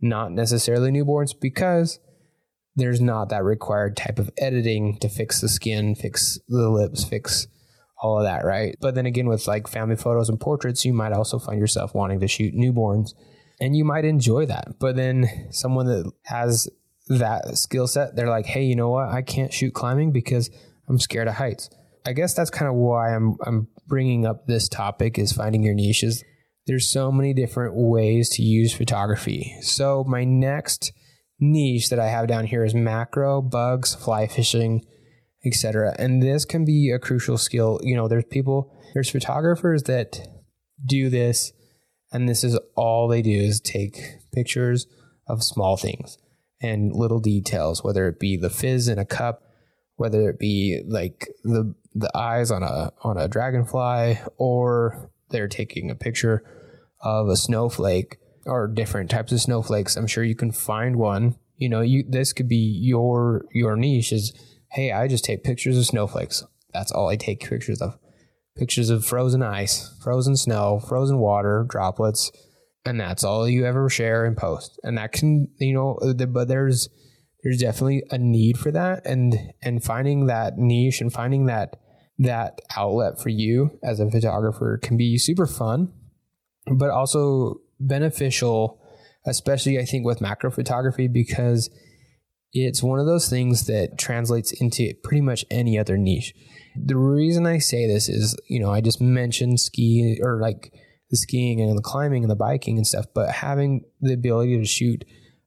not 0.01 0.31
necessarily 0.31 0.91
newborns 0.91 1.31
because 1.39 1.99
there's 2.75 3.01
not 3.01 3.29
that 3.29 3.43
required 3.43 3.95
type 3.95 4.19
of 4.19 4.29
editing 4.37 4.97
to 4.99 5.09
fix 5.09 5.39
the 5.41 5.49
skin 5.49 5.95
fix 5.95 6.39
the 6.47 6.69
lips 6.69 7.03
fix 7.03 7.47
all 8.01 8.19
of 8.19 8.25
that, 8.25 8.45
right? 8.45 8.75
But 8.79 8.95
then 8.95 9.05
again, 9.05 9.27
with 9.27 9.47
like 9.47 9.67
family 9.67 9.95
photos 9.95 10.29
and 10.29 10.39
portraits, 10.39 10.85
you 10.85 10.93
might 10.93 11.13
also 11.13 11.39
find 11.39 11.59
yourself 11.59 11.93
wanting 11.93 12.19
to 12.19 12.27
shoot 12.27 12.53
newborns 12.53 13.09
and 13.59 13.75
you 13.75 13.83
might 13.83 14.05
enjoy 14.05 14.45
that. 14.45 14.79
But 14.79 14.95
then 14.95 15.47
someone 15.51 15.87
that 15.87 16.11
has 16.25 16.67
that 17.07 17.57
skill 17.57 17.87
set, 17.87 18.15
they're 18.15 18.29
like, 18.29 18.45
hey, 18.45 18.63
you 18.63 18.75
know 18.75 18.89
what? 18.89 19.09
I 19.09 19.21
can't 19.21 19.53
shoot 19.53 19.73
climbing 19.73 20.11
because 20.11 20.49
I'm 20.87 20.99
scared 20.99 21.27
of 21.27 21.35
heights. 21.35 21.69
I 22.05 22.13
guess 22.13 22.33
that's 22.33 22.49
kind 22.49 22.69
of 22.69 22.75
why 22.75 23.15
I'm, 23.15 23.35
I'm 23.45 23.67
bringing 23.87 24.25
up 24.25 24.47
this 24.47 24.69
topic 24.69 25.17
is 25.17 25.31
finding 25.31 25.63
your 25.63 25.73
niches. 25.73 26.23
There's 26.67 26.89
so 26.91 27.11
many 27.11 27.33
different 27.33 27.73
ways 27.75 28.29
to 28.31 28.43
use 28.43 28.73
photography. 28.73 29.55
So 29.61 30.03
my 30.07 30.23
next 30.23 30.91
niche 31.39 31.89
that 31.89 31.99
I 31.99 32.07
have 32.07 32.27
down 32.27 32.45
here 32.45 32.63
is 32.63 32.73
macro, 32.73 33.41
bugs, 33.41 33.95
fly 33.95 34.27
fishing, 34.27 34.85
etc. 35.47 35.95
And 35.97 36.21
this 36.21 36.45
can 36.45 36.65
be 36.65 36.91
a 36.91 36.99
crucial 36.99 37.37
skill. 37.37 37.79
You 37.83 37.95
know, 37.95 38.07
there's 38.07 38.25
people, 38.25 38.73
there's 38.93 39.09
photographers 39.09 39.83
that 39.83 40.27
do 40.85 41.09
this, 41.09 41.53
and 42.11 42.27
this 42.27 42.43
is 42.43 42.59
all 42.75 43.07
they 43.07 43.21
do 43.21 43.31
is 43.31 43.59
take 43.59 43.97
pictures 44.33 44.87
of 45.27 45.43
small 45.43 45.77
things 45.77 46.17
and 46.61 46.93
little 46.93 47.19
details, 47.19 47.83
whether 47.83 48.07
it 48.07 48.19
be 48.19 48.37
the 48.37 48.49
fizz 48.49 48.87
in 48.87 48.99
a 48.99 49.05
cup, 49.05 49.43
whether 49.95 50.29
it 50.29 50.39
be 50.39 50.81
like 50.87 51.27
the 51.43 51.75
the 51.93 52.15
eyes 52.15 52.51
on 52.51 52.63
a 52.63 52.91
on 53.03 53.17
a 53.17 53.27
dragonfly, 53.27 54.19
or 54.37 55.09
they're 55.29 55.47
taking 55.47 55.89
a 55.89 55.95
picture 55.95 56.43
of 57.01 57.27
a 57.27 57.35
snowflake 57.35 58.17
or 58.45 58.67
different 58.67 59.09
types 59.09 59.31
of 59.31 59.41
snowflakes. 59.41 59.95
I'm 59.95 60.07
sure 60.07 60.23
you 60.23 60.35
can 60.35 60.51
find 60.51 60.95
one. 60.95 61.35
You 61.57 61.69
know, 61.69 61.81
you 61.81 62.03
this 62.07 62.33
could 62.33 62.47
be 62.47 62.79
your 62.81 63.45
your 63.51 63.75
niche 63.75 64.11
is 64.13 64.33
hey, 64.71 64.91
I 64.91 65.07
just 65.07 65.25
take 65.25 65.43
pictures 65.43 65.77
of 65.77 65.85
snowflakes. 65.85 66.43
That's 66.73 66.91
all 66.91 67.09
I 67.09 67.15
take 67.15 67.47
pictures 67.47 67.81
of. 67.81 67.97
Pictures 68.55 68.89
of 68.89 69.05
frozen 69.05 69.43
ice, 69.43 69.95
frozen 70.03 70.35
snow, 70.35 70.79
frozen 70.79 71.19
water, 71.19 71.65
droplets, 71.69 72.31
and 72.85 72.99
that's 72.99 73.23
all 73.23 73.47
you 73.47 73.65
ever 73.65 73.89
share 73.89 74.25
and 74.25 74.35
post. 74.35 74.79
And 74.83 74.97
that 74.97 75.11
can, 75.11 75.49
you 75.59 75.73
know, 75.73 75.99
but 76.27 76.47
there's 76.47 76.89
there's 77.43 77.59
definitely 77.59 78.03
a 78.09 78.17
need 78.17 78.57
for 78.57 78.71
that, 78.71 79.05
and 79.05 79.35
and 79.61 79.83
finding 79.83 80.25
that 80.25 80.57
niche 80.57 81.01
and 81.01 81.13
finding 81.13 81.45
that 81.45 81.75
that 82.19 82.59
outlet 82.75 83.19
for 83.21 83.29
you 83.29 83.79
as 83.83 83.99
a 83.99 84.09
photographer 84.09 84.79
can 84.81 84.97
be 84.97 85.17
super 85.17 85.45
fun, 85.45 85.93
but 86.65 86.89
also 86.89 87.61
beneficial, 87.79 88.81
especially 89.25 89.77
I 89.77 89.85
think 89.85 90.03
with 90.03 90.19
macro 90.19 90.49
photography 90.49 91.07
because 91.07 91.69
it's 92.53 92.83
one 92.83 92.99
of 92.99 93.05
those 93.05 93.29
things 93.29 93.67
that 93.67 93.97
translates 93.97 94.51
into 94.51 94.93
pretty 95.03 95.21
much 95.21 95.45
any 95.51 95.77
other 95.77 95.97
niche. 95.97 96.33
The 96.75 96.97
reason 96.97 97.45
I 97.45 97.57
say 97.57 97.87
this 97.87 98.07
is, 98.07 98.37
you 98.47 98.59
know, 98.59 98.71
I 98.71 98.81
just 98.81 99.01
mentioned 99.01 99.59
ski 99.59 100.19
or 100.21 100.39
like 100.39 100.71
the 101.09 101.17
skiing 101.17 101.61
and 101.61 101.77
the 101.77 101.81
climbing 101.81 102.23
and 102.23 102.31
the 102.31 102.35
biking 102.35 102.77
and 102.77 102.85
stuff, 102.85 103.05
but 103.13 103.31
having 103.31 103.83
the 104.01 104.13
ability 104.13 104.57
to 104.57 104.65
shoot 104.65 105.03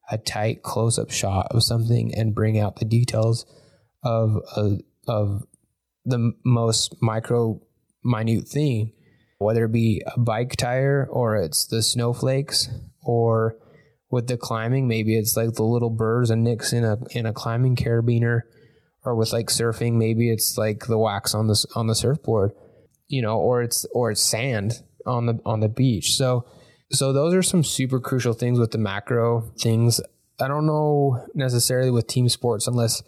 a 0.09 0.17
tight 0.17 0.63
close 0.63 0.99
up 0.99 1.11
shot 1.11 1.47
of 1.51 1.63
something 1.63 2.13
and 2.15 2.35
bring 2.35 2.59
out 2.59 2.77
the 2.77 2.85
details 2.85 3.45
of 4.03 4.37
a, 4.57 4.77
of 5.07 5.43
the 6.05 6.33
most 6.43 6.95
micro 7.01 7.61
minute 8.03 8.47
thing, 8.47 8.91
whether 9.37 9.65
it 9.65 9.71
be 9.71 10.03
a 10.05 10.19
bike 10.19 10.55
tire 10.55 11.07
or 11.09 11.37
it's 11.37 11.65
the 11.67 11.81
snowflakes 11.81 12.69
or 13.03 13.55
with 14.11 14.27
the 14.27 14.37
climbing, 14.37 14.87
maybe 14.87 15.17
it's 15.17 15.37
like 15.37 15.53
the 15.53 15.63
little 15.63 15.89
burrs 15.89 16.29
and 16.29 16.43
nicks 16.43 16.73
in 16.73 16.83
a 16.83 16.97
in 17.11 17.25
a 17.25 17.33
climbing 17.33 17.75
carabiner, 17.75 18.41
or 19.03 19.15
with 19.15 19.33
like 19.33 19.47
surfing, 19.47 19.93
maybe 19.93 20.29
it's 20.29 20.57
like 20.57 20.85
the 20.85 20.97
wax 20.97 21.33
on 21.33 21.47
the 21.47 21.65
on 21.75 21.87
the 21.87 21.95
surfboard, 21.95 22.51
you 23.07 23.21
know, 23.21 23.37
or 23.37 23.61
it's 23.61 23.85
or 23.93 24.11
it's 24.11 24.21
sand 24.21 24.83
on 25.05 25.25
the 25.25 25.39
on 25.45 25.61
the 25.61 25.69
beach. 25.69 26.15
So 26.15 26.45
so 26.91 27.13
those 27.13 27.33
are 27.33 27.41
some 27.41 27.63
super 27.63 27.99
crucial 27.99 28.33
things 28.33 28.59
with 28.59 28.71
the 28.71 28.77
macro 28.77 29.51
things. 29.57 30.01
I 30.39 30.47
don't 30.47 30.65
know 30.65 31.25
necessarily 31.33 31.91
with 31.91 32.07
team 32.07 32.27
sports 32.27 32.67
unless 32.67 33.01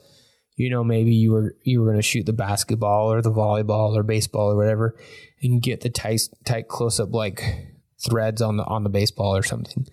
you 0.55 0.69
know, 0.69 0.83
maybe 0.83 1.13
you 1.13 1.31
were 1.31 1.55
you 1.63 1.79
were 1.79 1.88
going 1.88 1.98
to 1.98 2.03
shoot 2.03 2.25
the 2.25 2.33
basketball 2.33 3.12
or 3.12 3.22
the 3.22 3.31
volleyball 3.31 3.95
or 3.95 4.03
baseball 4.03 4.51
or 4.51 4.55
whatever, 4.55 4.95
and 5.41 5.62
get 5.62 5.81
the 5.81 5.89
tight 5.89 6.22
tight 6.45 6.67
close 6.67 7.00
up 7.00 7.13
like 7.13 7.43
threads 8.07 8.41
on 8.41 8.57
the 8.57 8.63
on 8.65 8.83
the 8.83 8.89
baseball 8.89 9.36
or 9.36 9.43
something. 9.43 9.88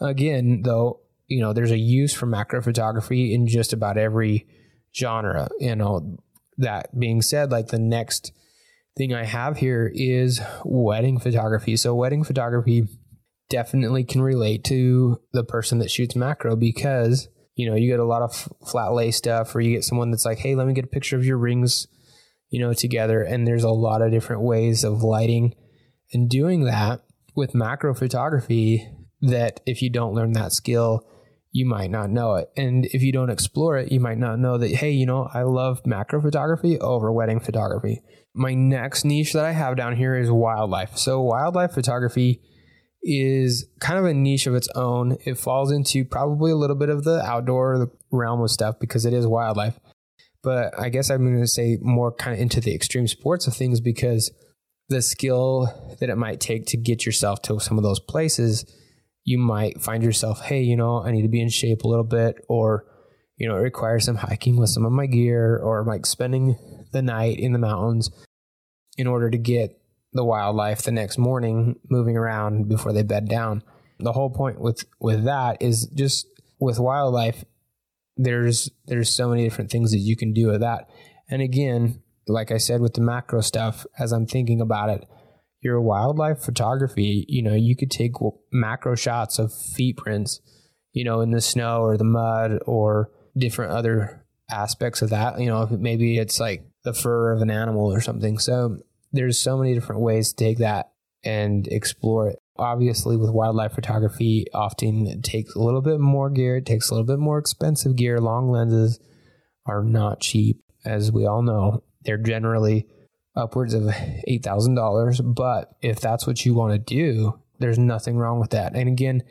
Again, 0.00 0.62
though, 0.62 1.00
you 1.26 1.40
know, 1.40 1.52
there's 1.52 1.70
a 1.70 1.78
use 1.78 2.14
for 2.14 2.26
macro 2.26 2.62
photography 2.62 3.34
in 3.34 3.46
just 3.46 3.72
about 3.72 3.98
every 3.98 4.46
genre. 4.94 5.48
You 5.58 5.76
know, 5.76 6.18
that 6.58 6.98
being 6.98 7.22
said, 7.22 7.50
like 7.50 7.68
the 7.68 7.78
next 7.78 8.32
thing 8.96 9.14
I 9.14 9.24
have 9.24 9.56
here 9.56 9.90
is 9.94 10.40
wedding 10.64 11.18
photography. 11.18 11.76
So 11.76 11.94
wedding 11.94 12.24
photography 12.24 12.88
definitely 13.48 14.04
can 14.04 14.20
relate 14.20 14.64
to 14.64 15.20
the 15.32 15.44
person 15.44 15.78
that 15.78 15.90
shoots 15.90 16.14
macro 16.14 16.54
because 16.54 17.28
you 17.54 17.68
know 17.68 17.74
you 17.74 17.88
get 17.88 18.00
a 18.00 18.04
lot 18.04 18.22
of 18.22 18.48
flat 18.66 18.92
lay 18.92 19.10
stuff 19.10 19.54
or 19.54 19.60
you 19.60 19.74
get 19.74 19.84
someone 19.84 20.10
that's 20.10 20.24
like 20.24 20.38
hey 20.38 20.54
let 20.54 20.66
me 20.66 20.74
get 20.74 20.84
a 20.84 20.88
picture 20.88 21.16
of 21.16 21.24
your 21.24 21.38
rings 21.38 21.86
you 22.50 22.60
know 22.60 22.74
together 22.74 23.22
and 23.22 23.46
there's 23.46 23.64
a 23.64 23.70
lot 23.70 24.02
of 24.02 24.10
different 24.10 24.42
ways 24.42 24.84
of 24.84 25.02
lighting 25.02 25.54
and 26.12 26.28
doing 26.28 26.64
that 26.64 27.00
with 27.34 27.54
macro 27.54 27.94
photography 27.94 28.86
that 29.20 29.60
if 29.66 29.82
you 29.82 29.90
don't 29.90 30.14
learn 30.14 30.32
that 30.32 30.52
skill 30.52 31.06
you 31.50 31.66
might 31.66 31.90
not 31.90 32.10
know 32.10 32.34
it 32.34 32.50
and 32.56 32.86
if 32.86 33.02
you 33.02 33.12
don't 33.12 33.30
explore 33.30 33.76
it 33.78 33.90
you 33.90 33.98
might 33.98 34.18
not 34.18 34.38
know 34.38 34.58
that 34.58 34.70
hey 34.70 34.90
you 34.90 35.06
know 35.06 35.28
i 35.32 35.42
love 35.42 35.80
macro 35.86 36.20
photography 36.20 36.78
over 36.80 37.10
wedding 37.10 37.40
photography 37.40 38.00
my 38.34 38.54
next 38.54 39.04
niche 39.04 39.32
that 39.32 39.44
i 39.44 39.52
have 39.52 39.76
down 39.76 39.96
here 39.96 40.16
is 40.16 40.30
wildlife 40.30 40.96
so 40.96 41.20
wildlife 41.20 41.72
photography 41.72 42.40
is 43.02 43.66
kind 43.80 43.98
of 43.98 44.04
a 44.04 44.14
niche 44.14 44.46
of 44.46 44.54
its 44.54 44.68
own. 44.74 45.16
It 45.24 45.38
falls 45.38 45.70
into 45.70 46.04
probably 46.04 46.50
a 46.50 46.56
little 46.56 46.76
bit 46.76 46.88
of 46.88 47.04
the 47.04 47.22
outdoor 47.22 47.90
realm 48.10 48.40
of 48.40 48.50
stuff 48.50 48.76
because 48.80 49.06
it 49.06 49.12
is 49.12 49.26
wildlife. 49.26 49.78
But 50.42 50.78
I 50.78 50.88
guess 50.88 51.10
I'm 51.10 51.24
going 51.24 51.40
to 51.40 51.46
say 51.46 51.78
more 51.80 52.12
kind 52.12 52.34
of 52.34 52.40
into 52.40 52.60
the 52.60 52.74
extreme 52.74 53.08
sports 53.08 53.46
of 53.46 53.54
things 53.54 53.80
because 53.80 54.30
the 54.88 55.02
skill 55.02 55.96
that 56.00 56.08
it 56.08 56.16
might 56.16 56.40
take 56.40 56.66
to 56.66 56.76
get 56.76 57.04
yourself 57.04 57.42
to 57.42 57.60
some 57.60 57.76
of 57.76 57.84
those 57.84 58.00
places, 58.00 58.64
you 59.28 59.38
might 59.38 59.82
find 59.82 60.02
yourself, 60.02 60.40
hey, 60.40 60.62
you 60.62 60.74
know, 60.74 61.02
I 61.02 61.12
need 61.12 61.22
to 61.22 61.28
be 61.28 61.42
in 61.42 61.50
shape 61.50 61.82
a 61.82 61.88
little 61.88 62.04
bit, 62.04 62.44
or, 62.48 62.86
you 63.36 63.46
know, 63.46 63.56
it 63.56 63.60
requires 63.60 64.06
some 64.06 64.16
hiking 64.16 64.56
with 64.56 64.70
some 64.70 64.86
of 64.86 64.92
my 64.92 65.04
gear, 65.04 65.58
or 65.58 65.84
like 65.84 66.06
spending 66.06 66.56
the 66.92 67.02
night 67.02 67.38
in 67.38 67.52
the 67.52 67.58
mountains 67.58 68.10
in 68.96 69.06
order 69.06 69.28
to 69.28 69.36
get 69.36 69.80
the 70.14 70.24
wildlife 70.24 70.82
the 70.82 70.92
next 70.92 71.18
morning 71.18 71.78
moving 71.90 72.16
around 72.16 72.68
before 72.68 72.94
they 72.94 73.02
bed 73.02 73.28
down. 73.28 73.62
The 73.98 74.12
whole 74.12 74.30
point 74.30 74.60
with 74.60 74.84
with 74.98 75.24
that 75.24 75.60
is 75.60 75.86
just 75.86 76.26
with 76.58 76.78
wildlife 76.78 77.44
there's 78.16 78.70
there's 78.86 79.14
so 79.14 79.28
many 79.28 79.44
different 79.44 79.70
things 79.70 79.92
that 79.92 79.98
you 79.98 80.16
can 80.16 80.32
do 80.32 80.48
with 80.48 80.60
that. 80.60 80.88
And 81.28 81.42
again, 81.42 82.02
like 82.26 82.50
I 82.50 82.56
said 82.56 82.80
with 82.80 82.94
the 82.94 83.02
macro 83.02 83.42
stuff 83.42 83.86
as 83.98 84.12
I'm 84.12 84.26
thinking 84.26 84.60
about 84.60 84.88
it, 84.88 85.04
your 85.60 85.80
wildlife 85.80 86.40
photography, 86.40 87.24
you 87.28 87.42
know, 87.42 87.54
you 87.54 87.76
could 87.76 87.90
take 87.90 88.12
macro 88.52 88.94
shots 88.94 89.38
of 89.38 89.52
feet 89.52 89.96
prints, 89.96 90.40
you 90.92 91.04
know, 91.04 91.20
in 91.20 91.30
the 91.30 91.40
snow 91.40 91.82
or 91.82 91.96
the 91.96 92.04
mud 92.04 92.58
or 92.66 93.10
different 93.36 93.72
other 93.72 94.24
aspects 94.50 95.02
of 95.02 95.10
that. 95.10 95.40
You 95.40 95.46
know, 95.46 95.66
maybe 95.70 96.18
it's 96.18 96.38
like 96.38 96.64
the 96.84 96.94
fur 96.94 97.32
of 97.32 97.42
an 97.42 97.50
animal 97.50 97.92
or 97.92 98.00
something. 98.00 98.38
So 98.38 98.78
there's 99.12 99.38
so 99.38 99.56
many 99.58 99.74
different 99.74 100.02
ways 100.02 100.32
to 100.32 100.44
take 100.44 100.58
that 100.58 100.90
and 101.24 101.66
explore 101.68 102.28
it. 102.28 102.38
Obviously, 102.56 103.16
with 103.16 103.30
wildlife 103.30 103.72
photography, 103.72 104.46
often 104.52 105.06
it 105.06 105.22
takes 105.22 105.54
a 105.54 105.60
little 105.60 105.82
bit 105.82 106.00
more 106.00 106.28
gear, 106.28 106.56
it 106.56 106.66
takes 106.66 106.90
a 106.90 106.94
little 106.94 107.06
bit 107.06 107.18
more 107.18 107.38
expensive 107.38 107.96
gear. 107.96 108.20
Long 108.20 108.50
lenses 108.50 108.98
are 109.66 109.84
not 109.84 110.20
cheap, 110.20 110.60
as 110.84 111.12
we 111.12 111.24
all 111.24 111.42
know. 111.42 111.84
They're 112.02 112.16
generally 112.16 112.86
upwards 113.38 113.72
of 113.72 113.84
$8,000. 113.84 115.34
But 115.34 115.74
if 115.80 116.00
that's 116.00 116.26
what 116.26 116.44
you 116.44 116.54
want 116.54 116.72
to 116.72 116.78
do, 116.78 117.40
there's 117.58 117.78
nothing 117.78 118.16
wrong 118.16 118.40
with 118.40 118.50
that. 118.50 118.74
And 118.74 118.88
again, 118.88 119.22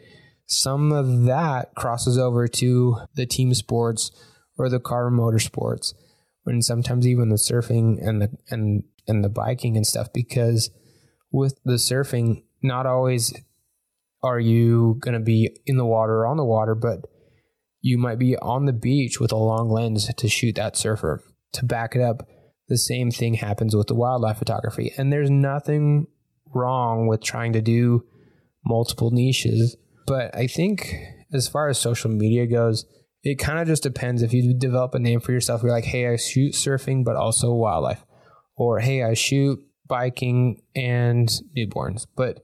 some 0.48 0.92
of 0.92 1.26
that 1.26 1.76
crosses 1.76 2.18
over 2.18 2.48
to 2.48 2.98
the 3.16 3.26
team 3.26 3.54
sports 3.54 4.12
or 4.58 4.70
the 4.70 4.80
car 4.80 5.12
motorsports, 5.12 5.94
and 6.46 6.64
sometimes 6.64 7.06
even 7.06 7.30
the 7.30 7.36
surfing 7.36 7.98
and 8.02 8.22
the 8.22 8.30
and 8.50 8.84
and 9.08 9.24
the 9.24 9.30
biking 9.30 9.76
and 9.76 9.86
stuff 9.86 10.12
because 10.14 10.70
with 11.32 11.60
the 11.66 11.74
surfing, 11.74 12.44
not 12.64 12.86
always 12.86 13.34
are 14.24 14.40
you 14.40 14.98
going 15.00 15.14
to 15.14 15.20
be 15.20 15.56
in 15.66 15.78
the 15.78 15.86
water 15.86 16.20
or 16.20 16.28
on 16.28 16.38
the 16.38 16.46
water, 16.46 16.76
but 16.76 17.06
you 17.82 17.98
might 17.98 18.18
be 18.18 18.38
on 18.38 18.66
the 18.66 18.74
beach 18.74 19.20
with 19.20 19.32
a 19.32 19.38
long 19.38 19.70
lens 19.70 20.12
to 20.16 20.28
shoot 20.28 20.56
that 20.56 20.76
surfer. 20.76 21.24
To 21.54 21.66
back 21.66 21.96
it 21.96 22.02
up, 22.02 22.28
the 22.68 22.78
same 22.78 23.12
thing 23.12 23.36
happens 23.36 23.76
with 23.76 23.88
the 23.88 23.96
wildlife 23.96 24.38
photography. 24.38 24.94
And 24.98 25.12
there's 25.12 25.30
nothing 25.30 26.08
wrong 26.54 27.08
with 27.08 27.24
trying 27.24 27.54
to 27.54 27.62
do 27.62 28.06
multiple 28.66 29.12
niches. 29.12 29.78
But 30.06 30.36
I 30.36 30.48
think 30.48 30.96
as 31.34 31.48
far 31.48 31.70
as 31.70 31.78
social 31.78 32.10
media 32.10 32.46
goes, 32.48 32.86
it 33.24 33.36
kind 33.36 33.60
of 33.60 33.68
just 33.68 33.84
depends. 33.84 34.22
If 34.22 34.34
you 34.34 34.54
develop 34.54 34.96
a 34.96 35.00
name 35.00 35.20
for 35.20 35.32
yourself, 35.32 35.62
you're 35.64 35.72
like, 35.72 35.86
hey, 35.86 36.08
I 36.08 36.16
shoot 36.16 36.54
surfing, 36.54 37.04
but 37.04 37.16
also 37.16 37.54
wildlife 37.54 38.04
or 38.58 38.80
hey, 38.80 39.04
I 39.04 39.14
shoot 39.14 39.60
biking 39.88 40.62
and 40.76 41.30
newborns. 41.56 42.08
But 42.16 42.42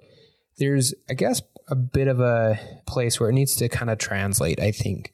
there's, 0.57 0.93
I 1.09 1.13
guess, 1.15 1.41
a 1.67 1.75
bit 1.75 2.07
of 2.07 2.19
a 2.19 2.59
place 2.85 3.19
where 3.19 3.29
it 3.29 3.33
needs 3.33 3.55
to 3.57 3.69
kind 3.69 3.89
of 3.89 3.97
translate, 3.97 4.59
I 4.59 4.71
think, 4.71 5.12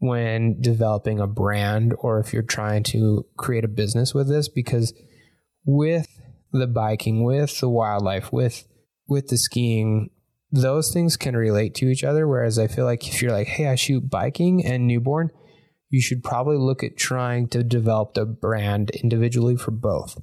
when 0.00 0.60
developing 0.60 1.20
a 1.20 1.26
brand 1.26 1.94
or 1.98 2.18
if 2.18 2.32
you're 2.32 2.42
trying 2.42 2.82
to 2.82 3.24
create 3.36 3.64
a 3.64 3.68
business 3.68 4.12
with 4.12 4.28
this, 4.28 4.48
because 4.48 4.92
with 5.64 6.08
the 6.52 6.66
biking, 6.66 7.22
with 7.22 7.60
the 7.60 7.68
wildlife, 7.68 8.32
with 8.32 8.66
with 9.06 9.28
the 9.28 9.36
skiing, 9.36 10.10
those 10.50 10.92
things 10.92 11.16
can 11.16 11.36
relate 11.36 11.74
to 11.76 11.86
each 11.86 12.02
other. 12.02 12.26
Whereas 12.26 12.58
I 12.58 12.66
feel 12.66 12.84
like 12.84 13.06
if 13.06 13.22
you're 13.22 13.32
like, 13.32 13.48
hey, 13.48 13.68
I 13.68 13.74
shoot 13.74 14.10
biking 14.10 14.64
and 14.64 14.86
newborn, 14.86 15.30
you 15.90 16.00
should 16.00 16.24
probably 16.24 16.56
look 16.56 16.82
at 16.82 16.96
trying 16.96 17.48
to 17.48 17.62
develop 17.62 18.14
the 18.14 18.24
brand 18.24 18.90
individually 18.90 19.56
for 19.56 19.70
both 19.70 20.16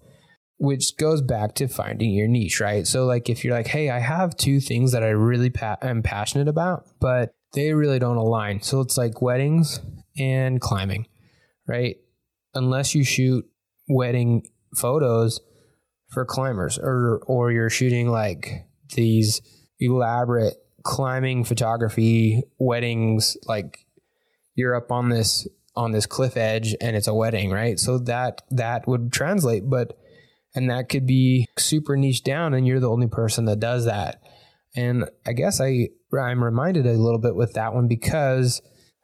which 0.57 0.97
goes 0.97 1.21
back 1.21 1.53
to 1.55 1.67
finding 1.67 2.11
your 2.11 2.27
niche, 2.27 2.59
right? 2.59 2.87
So, 2.87 3.05
like, 3.05 3.29
if 3.29 3.43
you're 3.43 3.53
like, 3.53 3.67
hey, 3.67 3.89
I 3.89 3.99
have 3.99 4.35
two 4.35 4.59
things 4.59 4.91
that 4.91 5.03
I 5.03 5.09
really 5.09 5.49
pa- 5.49 5.77
am 5.81 6.01
passionate 6.01 6.47
about, 6.47 6.85
but 6.99 7.33
they 7.53 7.73
really 7.73 7.99
don't 7.99 8.17
align. 8.17 8.61
So, 8.61 8.81
it's 8.81 8.97
like 8.97 9.21
weddings 9.21 9.79
and 10.17 10.59
climbing, 10.61 11.07
right? 11.67 11.97
Unless 12.53 12.95
you 12.95 13.03
shoot 13.03 13.45
wedding 13.87 14.47
photos 14.75 15.39
for 16.09 16.25
climbers 16.25 16.77
or, 16.77 17.21
or 17.27 17.51
you're 17.51 17.69
shooting 17.69 18.09
like 18.09 18.65
these 18.95 19.41
elaborate 19.79 20.55
climbing 20.83 21.43
photography 21.43 22.43
weddings, 22.57 23.37
like 23.45 23.85
you're 24.55 24.75
up 24.75 24.91
on 24.91 25.09
this 25.09 25.47
on 25.75 25.91
this 25.91 26.07
cliff 26.07 26.35
edge 26.35 26.75
and 26.81 26.95
it's 26.95 27.07
a 27.07 27.13
wedding, 27.13 27.51
right? 27.51 27.79
So 27.79 27.99
that 27.99 28.41
that 28.49 28.87
would 28.87 29.11
translate, 29.11 29.69
but 29.69 29.97
and 30.55 30.69
that 30.69 30.89
could 30.89 31.05
be 31.05 31.47
super 31.57 31.95
niche 31.95 32.23
down 32.23 32.53
and 32.53 32.65
you're 32.65 32.79
the 32.79 32.89
only 32.89 33.07
person 33.07 33.45
that 33.45 33.59
does 33.59 33.85
that. 33.85 34.21
And 34.75 35.05
I 35.25 35.33
guess 35.33 35.61
I 35.61 35.89
I'm 36.13 36.43
reminded 36.43 36.85
a 36.85 36.93
little 36.93 37.19
bit 37.19 37.35
with 37.35 37.53
that 37.53 37.73
one 37.73 37.87
because 37.87 38.61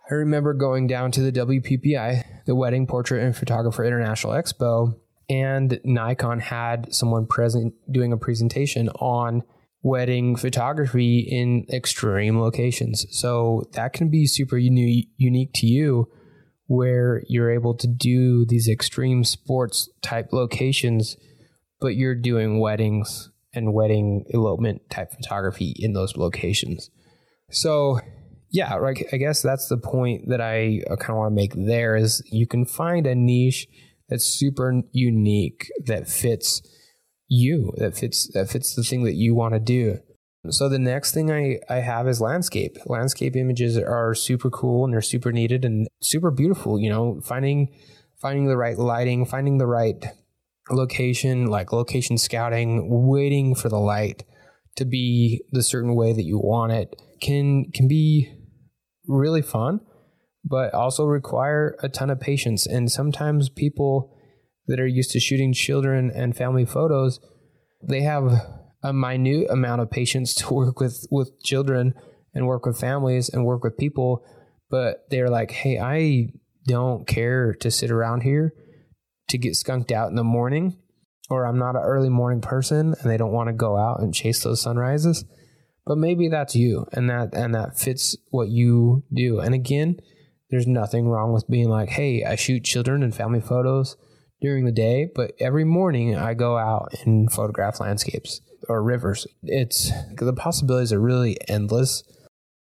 I 0.10 0.16
remember 0.16 0.54
going 0.54 0.88
down 0.88 1.12
to 1.12 1.22
the 1.22 1.32
WPPI, 1.32 2.46
the 2.46 2.56
Wedding 2.56 2.88
Portrait 2.88 3.24
and 3.24 3.36
Photographer 3.36 3.84
International 3.84 4.34
Expo, 4.34 4.94
and 5.30 5.80
Nikon 5.84 6.40
had 6.40 6.94
someone 6.94 7.26
present 7.26 7.74
doing 7.92 8.14
a 8.14 8.18
presentation 8.18 8.90
on 8.90 9.44
wedding 9.82 10.36
photography 10.36 11.20
in 11.20 11.66
extreme 11.74 12.40
locations. 12.40 13.06
So 13.12 13.70
that 13.74 13.92
can 13.92 14.10
be 14.10 14.26
super 14.26 14.58
uni- 14.58 15.10
unique 15.18 15.52
to 15.56 15.68
you 15.68 16.10
where 16.68 17.24
you're 17.28 17.52
able 17.52 17.76
to 17.76 17.88
do 17.88 18.46
these 18.46 18.70
extreme 18.70 19.24
sports 19.24 19.90
type 20.02 20.32
locations 20.32 21.18
but 21.84 21.96
you're 21.96 22.16
doing 22.16 22.62
weddings 22.62 23.30
and 23.54 23.74
wedding 23.74 24.26
elopement 24.30 24.90
type 24.90 25.12
photography 25.12 25.74
in 25.78 25.94
those 25.94 26.18
locations. 26.18 26.90
So, 27.52 28.00
yeah, 28.52 28.76
right. 28.76 29.06
I 29.12 29.18
guess 29.18 29.42
that's 29.42 29.68
the 29.68 29.78
point 29.78 30.30
that 30.30 30.42
I 30.42 30.82
uh, 30.90 30.96
kind 30.96 31.12
of 31.12 31.18
want 31.18 31.32
to 31.32 31.36
make 31.36 31.54
there 31.56 31.96
is 31.96 32.22
you 32.32 32.48
can 32.48 32.66
find 32.66 33.08
a 33.08 33.16
niche 33.16 33.68
that's 34.10 34.26
super 34.26 34.82
unique 34.92 35.72
that 35.86 36.08
fits 36.08 36.62
you, 37.28 37.74
that 37.78 37.98
fits 37.98 38.30
that 38.34 38.50
fits 38.50 38.76
the 38.76 38.84
thing 38.84 39.04
that 39.04 39.16
you 39.16 39.34
want 39.34 39.54
to 39.54 39.60
do. 39.60 40.00
So 40.50 40.68
the 40.68 40.80
next 40.80 41.14
thing 41.14 41.32
I, 41.32 41.60
I 41.70 41.80
have 41.80 42.08
is 42.08 42.20
landscape. 42.20 42.78
Landscape 42.86 43.36
images 43.36 43.78
are 43.78 44.14
super 44.14 44.50
cool 44.50 44.84
and 44.84 44.94
they're 44.94 45.02
super 45.02 45.32
needed 45.32 45.64
and 45.64 45.88
super 46.02 46.32
beautiful. 46.32 46.80
You 46.80 46.90
know, 46.90 47.22
finding 47.24 47.74
finding 48.22 48.48
the 48.48 48.58
right 48.58 48.78
lighting, 48.78 49.26
finding 49.26 49.58
the 49.58 49.68
right 49.68 50.04
location, 50.70 51.48
like 51.48 51.74
location 51.74 52.18
scouting, 52.18 52.88
waiting 52.90 53.56
for 53.56 53.70
the 53.70 53.80
light 53.80 54.24
to 54.76 54.86
be 54.86 55.44
the 55.52 55.64
certain 55.64 55.96
way 55.96 56.14
that 56.14 56.24
you 56.24 56.40
want 56.40 56.72
it 56.72 56.96
can 57.24 57.72
can 57.72 57.88
be 57.88 58.32
really 59.08 59.42
fun, 59.42 59.80
but 60.44 60.74
also 60.74 61.06
require 61.06 61.76
a 61.82 61.90
ton 61.90 62.10
of 62.10 62.20
patience. 62.20 62.68
And 62.68 62.92
sometimes 62.92 63.50
people 63.50 64.16
that 64.68 64.80
are 64.80 64.88
used 64.88 65.12
to 65.12 65.20
shooting 65.20 65.54
children 65.54 66.12
and 66.14 66.36
family 66.36 66.66
photos, 66.66 67.20
they 67.82 68.02
have 68.02 68.32
a 68.84 68.94
minute 68.94 69.50
amount 69.50 69.82
of 69.82 69.90
patience 69.90 70.34
to 70.36 70.54
work 70.54 70.80
with, 70.80 71.06
with 71.10 71.32
children 71.44 71.94
and 72.34 72.48
work 72.48 72.66
with 72.66 72.80
families 72.80 73.30
and 73.30 73.46
work 73.46 73.64
with 73.64 73.78
people. 73.78 74.24
But 74.70 75.06
they're 75.10 75.30
like, 75.30 75.52
hey, 75.52 75.80
I 75.80 76.30
don't 76.68 77.06
care 77.08 77.54
to 77.56 77.70
sit 77.70 77.92
around 77.92 78.22
here 78.22 78.54
to 79.30 79.38
get 79.38 79.56
skunked 79.56 79.92
out 79.92 80.10
in 80.10 80.16
the 80.16 80.24
morning, 80.24 80.78
or 81.30 81.46
I'm 81.46 81.58
not 81.58 81.76
an 81.76 81.84
early 81.84 82.10
morning 82.10 82.42
person 82.42 82.94
and 83.00 83.10
they 83.10 83.18
don't 83.18 83.32
want 83.32 83.48
to 83.48 83.54
go 83.54 83.78
out 83.78 84.02
and 84.02 84.14
chase 84.14 84.44
those 84.44 84.62
sunrises. 84.62 85.26
But 85.86 85.98
maybe 85.98 86.30
that's 86.30 86.56
you 86.56 86.88
and 86.94 87.10
that 87.10 87.34
and 87.34 87.54
that 87.56 87.78
fits 87.78 88.16
what 88.30 88.50
you 88.50 89.04
do. 89.14 89.40
And 89.40 89.54
again, 89.54 89.98
there's 90.50 90.68
nothing 90.68 91.08
wrong 91.08 91.34
with 91.34 91.50
being 91.50 91.68
like, 91.68 91.90
hey, 91.90 92.24
I 92.24 92.36
shoot 92.36 92.64
children 92.64 93.04
and 93.04 93.14
family 93.14 93.42
photos 93.42 93.98
during 94.40 94.66
the 94.66 94.72
day, 94.72 95.10
but 95.14 95.32
every 95.40 95.64
morning 95.64 96.16
I 96.16 96.34
go 96.36 96.58
out 96.58 96.94
and 97.06 97.32
photograph 97.32 97.80
landscapes 97.80 98.42
or 98.70 98.84
rivers. 98.84 99.26
It's 99.42 99.92
the 100.16 100.34
possibilities 100.34 100.94
are 100.94 101.00
really 101.00 101.38
endless. 101.48 102.04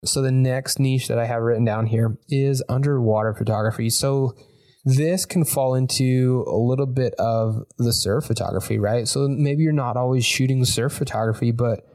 So 0.04 0.22
the 0.22 0.32
next 0.32 0.78
niche 0.78 1.08
that 1.08 1.18
I 1.18 1.26
have 1.26 1.42
written 1.42 1.64
down 1.64 1.86
here 1.86 2.16
is 2.28 2.62
underwater 2.68 3.34
photography. 3.34 3.90
So 3.90 4.34
this 4.84 5.24
can 5.24 5.44
fall 5.44 5.74
into 5.74 6.44
a 6.46 6.56
little 6.56 6.86
bit 6.86 7.14
of 7.14 7.64
the 7.78 7.92
surf 7.92 8.24
photography, 8.24 8.78
right? 8.78 9.06
So 9.06 9.28
maybe 9.28 9.62
you're 9.62 9.72
not 9.72 9.96
always 9.96 10.24
shooting 10.24 10.64
surf 10.64 10.92
photography, 10.92 11.52
but 11.52 11.86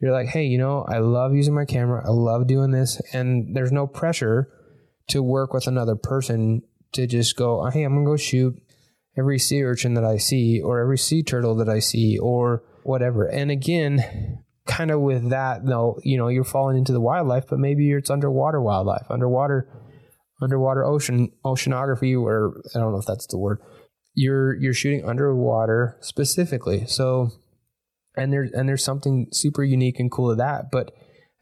you're 0.00 0.12
like, 0.12 0.28
hey, 0.28 0.44
you 0.44 0.58
know, 0.58 0.84
I 0.88 0.98
love 0.98 1.34
using 1.34 1.54
my 1.54 1.64
camera. 1.64 2.04
I 2.06 2.10
love 2.10 2.46
doing 2.46 2.70
this. 2.70 3.00
And 3.12 3.56
there's 3.56 3.72
no 3.72 3.86
pressure 3.86 4.48
to 5.08 5.22
work 5.22 5.52
with 5.52 5.66
another 5.66 5.96
person 5.96 6.62
to 6.92 7.06
just 7.06 7.36
go, 7.36 7.62
oh, 7.66 7.70
hey, 7.70 7.82
I'm 7.82 7.94
going 7.94 8.04
to 8.04 8.10
go 8.12 8.16
shoot 8.16 8.62
every 9.18 9.38
sea 9.38 9.64
urchin 9.64 9.94
that 9.94 10.04
I 10.04 10.16
see 10.18 10.60
or 10.60 10.80
every 10.80 10.98
sea 10.98 11.24
turtle 11.24 11.56
that 11.56 11.68
I 11.68 11.80
see 11.80 12.18
or 12.18 12.62
whatever. 12.84 13.26
And 13.26 13.50
again, 13.50 14.44
kind 14.66 14.90
of 14.92 15.00
with 15.00 15.30
that, 15.30 15.66
though, 15.66 15.98
you 16.04 16.16
know, 16.16 16.28
you're 16.28 16.44
falling 16.44 16.78
into 16.78 16.92
the 16.92 17.00
wildlife, 17.00 17.46
but 17.48 17.58
maybe 17.58 17.90
it's 17.90 18.10
underwater 18.10 18.60
wildlife, 18.60 19.06
underwater, 19.10 19.68
underwater 20.40 20.84
ocean, 20.84 21.30
oceanography, 21.44 22.20
or 22.20 22.62
I 22.74 22.78
don't 22.78 22.92
know 22.92 22.98
if 22.98 23.06
that's 23.06 23.26
the 23.26 23.38
word. 23.38 23.60
You're, 24.14 24.54
you're 24.56 24.74
shooting 24.74 25.04
underwater 25.04 25.96
specifically. 26.00 26.86
So 26.86 27.30
and 28.18 28.32
there's 28.32 28.50
and 28.52 28.68
there's 28.68 28.84
something 28.84 29.28
super 29.32 29.62
unique 29.62 29.98
and 29.98 30.10
cool 30.10 30.30
to 30.30 30.36
that. 30.36 30.70
But 30.70 30.92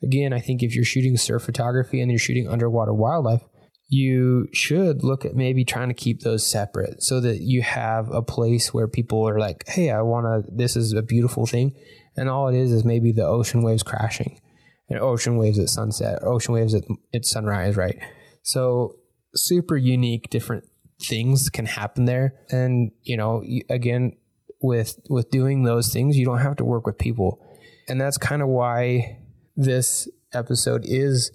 again, 0.02 0.32
I 0.32 0.40
think 0.40 0.62
if 0.62 0.74
you're 0.74 0.84
shooting 0.84 1.16
surf 1.16 1.42
photography 1.42 2.00
and 2.00 2.10
you're 2.10 2.18
shooting 2.18 2.48
underwater 2.48 2.92
wildlife, 2.92 3.42
you 3.88 4.48
should 4.52 5.02
look 5.02 5.24
at 5.24 5.34
maybe 5.34 5.64
trying 5.64 5.88
to 5.88 5.94
keep 5.94 6.20
those 6.20 6.46
separate 6.46 7.02
so 7.02 7.20
that 7.20 7.40
you 7.40 7.62
have 7.62 8.10
a 8.10 8.22
place 8.22 8.74
where 8.74 8.88
people 8.88 9.26
are 9.28 9.38
like, 9.38 9.66
hey, 9.68 9.90
I 9.90 10.02
want 10.02 10.26
to, 10.26 10.52
this 10.54 10.76
is 10.76 10.92
a 10.92 11.02
beautiful 11.02 11.46
thing. 11.46 11.74
And 12.16 12.28
all 12.28 12.48
it 12.48 12.56
is 12.56 12.72
is 12.72 12.84
maybe 12.84 13.12
the 13.12 13.26
ocean 13.26 13.62
waves 13.62 13.82
crashing 13.82 14.40
and 14.88 14.98
ocean 14.98 15.36
waves 15.36 15.58
at 15.58 15.68
sunset, 15.68 16.18
ocean 16.22 16.54
waves 16.54 16.74
at, 16.74 16.84
at 17.14 17.24
sunrise, 17.24 17.76
right? 17.76 17.98
So 18.46 18.94
super 19.34 19.76
unique, 19.76 20.30
different 20.30 20.64
things 21.02 21.50
can 21.50 21.66
happen 21.66 22.04
there. 22.04 22.34
And, 22.48 22.92
you 23.02 23.16
know, 23.16 23.42
again, 23.68 24.16
with 24.62 24.98
with 25.10 25.30
doing 25.30 25.64
those 25.64 25.92
things, 25.92 26.16
you 26.16 26.24
don't 26.24 26.38
have 26.38 26.56
to 26.56 26.64
work 26.64 26.86
with 26.86 26.96
people. 26.96 27.44
And 27.88 28.00
that's 28.00 28.16
kind 28.16 28.40
of 28.40 28.48
why 28.48 29.18
this 29.56 30.08
episode 30.32 30.84
is 30.84 31.30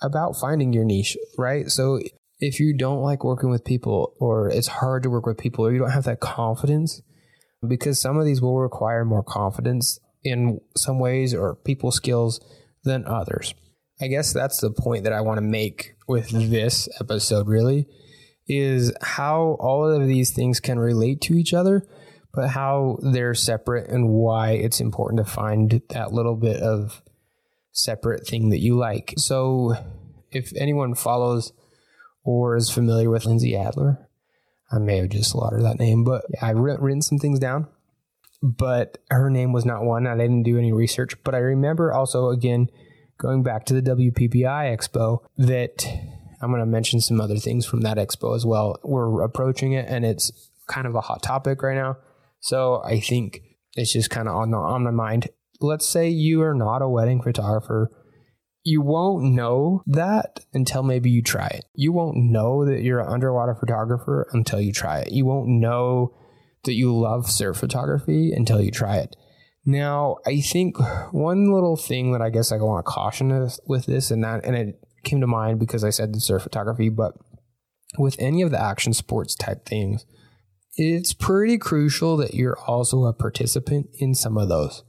about 0.00 0.36
finding 0.36 0.72
your 0.72 0.84
niche, 0.84 1.16
right? 1.36 1.68
So 1.68 2.00
if 2.38 2.60
you 2.60 2.76
don't 2.76 3.02
like 3.02 3.24
working 3.24 3.50
with 3.50 3.64
people 3.64 4.14
or 4.20 4.48
it's 4.48 4.68
hard 4.68 5.02
to 5.02 5.10
work 5.10 5.26
with 5.26 5.38
people 5.38 5.66
or 5.66 5.72
you 5.72 5.78
don't 5.80 5.90
have 5.90 6.04
that 6.04 6.20
confidence 6.20 7.02
because 7.66 8.00
some 8.00 8.18
of 8.18 8.24
these 8.24 8.40
will 8.40 8.58
require 8.58 9.04
more 9.04 9.22
confidence 9.22 9.98
in 10.24 10.60
some 10.76 10.98
ways 10.98 11.34
or 11.34 11.56
people 11.56 11.90
skills 11.90 12.40
than 12.84 13.04
others. 13.06 13.54
I 14.00 14.08
guess 14.08 14.32
that's 14.32 14.60
the 14.60 14.70
point 14.70 15.04
that 15.04 15.12
I 15.12 15.20
want 15.20 15.38
to 15.38 15.42
make 15.42 15.94
with 16.12 16.30
this 16.50 16.88
episode 17.00 17.48
really 17.48 17.86
is 18.46 18.92
how 19.00 19.56
all 19.58 19.88
of 19.88 20.06
these 20.06 20.30
things 20.30 20.60
can 20.60 20.78
relate 20.78 21.20
to 21.22 21.34
each 21.34 21.52
other 21.52 21.86
but 22.32 22.48
how 22.48 22.98
they're 23.02 23.34
separate 23.34 23.90
and 23.90 24.08
why 24.08 24.52
it's 24.52 24.80
important 24.80 25.24
to 25.24 25.30
find 25.30 25.82
that 25.90 26.12
little 26.12 26.36
bit 26.36 26.60
of 26.62 27.02
separate 27.72 28.26
thing 28.26 28.50
that 28.50 28.60
you 28.60 28.76
like. 28.76 29.14
So, 29.18 29.74
if 30.30 30.52
anyone 30.56 30.94
follows 30.94 31.52
or 32.24 32.56
is 32.56 32.70
familiar 32.70 33.10
with 33.10 33.26
Lindsay 33.26 33.56
Adler, 33.56 34.08
I 34.70 34.78
may 34.78 34.96
have 34.98 35.10
just 35.10 35.30
slaughtered 35.30 35.64
that 35.64 35.78
name, 35.78 36.04
but 36.04 36.24
I've 36.40 36.56
written 36.56 37.02
some 37.02 37.18
things 37.18 37.38
down. 37.38 37.68
But 38.42 38.98
her 39.10 39.30
name 39.30 39.52
was 39.52 39.64
not 39.64 39.84
one. 39.84 40.06
I 40.06 40.16
didn't 40.16 40.42
do 40.42 40.58
any 40.58 40.72
research, 40.72 41.22
but 41.22 41.34
I 41.34 41.38
remember 41.38 41.92
also 41.92 42.30
again 42.30 42.68
going 43.22 43.44
back 43.44 43.64
to 43.66 43.80
the 43.80 43.94
WPPI 43.94 44.76
Expo 44.76 45.20
that 45.38 45.86
I'm 46.42 46.50
going 46.50 46.60
to 46.60 46.66
mention 46.66 47.00
some 47.00 47.20
other 47.20 47.36
things 47.36 47.64
from 47.64 47.82
that 47.82 47.96
expo 47.96 48.34
as 48.34 48.44
well. 48.44 48.80
We're 48.82 49.22
approaching 49.22 49.74
it, 49.74 49.86
and 49.88 50.04
it's 50.04 50.50
kind 50.66 50.88
of 50.88 50.96
a 50.96 51.00
hot 51.00 51.22
topic 51.22 51.62
right 51.62 51.76
now. 51.76 51.98
So 52.40 52.82
I 52.84 52.98
think 52.98 53.40
it's 53.76 53.92
just 53.92 54.10
kind 54.10 54.28
of 54.28 54.34
on 54.34 54.50
the, 54.50 54.56
on 54.56 54.82
my 54.82 54.90
mind. 54.90 55.28
Let's 55.60 55.88
say 55.88 56.08
you 56.08 56.42
are 56.42 56.54
not 56.54 56.82
a 56.82 56.88
wedding 56.88 57.22
photographer. 57.22 57.90
You 58.64 58.80
won't 58.80 59.32
know 59.32 59.84
that 59.86 60.40
until 60.52 60.82
maybe 60.82 61.10
you 61.10 61.22
try 61.22 61.46
it. 61.46 61.64
You 61.74 61.92
won't 61.92 62.16
know 62.16 62.64
that 62.64 62.82
you're 62.82 63.00
an 63.00 63.08
underwater 63.08 63.54
photographer 63.54 64.26
until 64.32 64.60
you 64.60 64.72
try 64.72 64.98
it. 64.98 65.12
You 65.12 65.24
won't 65.24 65.48
know 65.48 66.12
that 66.64 66.74
you 66.74 66.96
love 66.96 67.30
surf 67.30 67.56
photography 67.56 68.32
until 68.32 68.60
you 68.60 68.72
try 68.72 68.96
it. 68.96 69.16
Now, 69.64 70.16
I 70.26 70.40
think 70.40 70.76
one 71.12 71.52
little 71.52 71.76
thing 71.76 72.12
that 72.12 72.22
I 72.22 72.30
guess 72.30 72.50
I 72.50 72.56
want 72.56 72.84
to 72.84 72.90
caution 72.90 73.48
with 73.66 73.86
this, 73.86 74.10
and 74.10 74.24
that, 74.24 74.44
and 74.44 74.56
it 74.56 74.80
came 75.04 75.20
to 75.20 75.26
mind 75.26 75.60
because 75.60 75.84
I 75.84 75.90
said 75.90 76.12
the 76.12 76.20
surf 76.20 76.42
photography, 76.42 76.88
but 76.88 77.14
with 77.98 78.16
any 78.18 78.42
of 78.42 78.50
the 78.50 78.60
action 78.60 78.92
sports 78.92 79.34
type 79.34 79.64
things, 79.64 80.04
it's 80.76 81.12
pretty 81.12 81.58
crucial 81.58 82.16
that 82.16 82.34
you're 82.34 82.58
also 82.66 83.04
a 83.04 83.12
participant 83.12 83.88
in 83.98 84.14
some 84.14 84.36
of 84.36 84.48
those. 84.48 84.82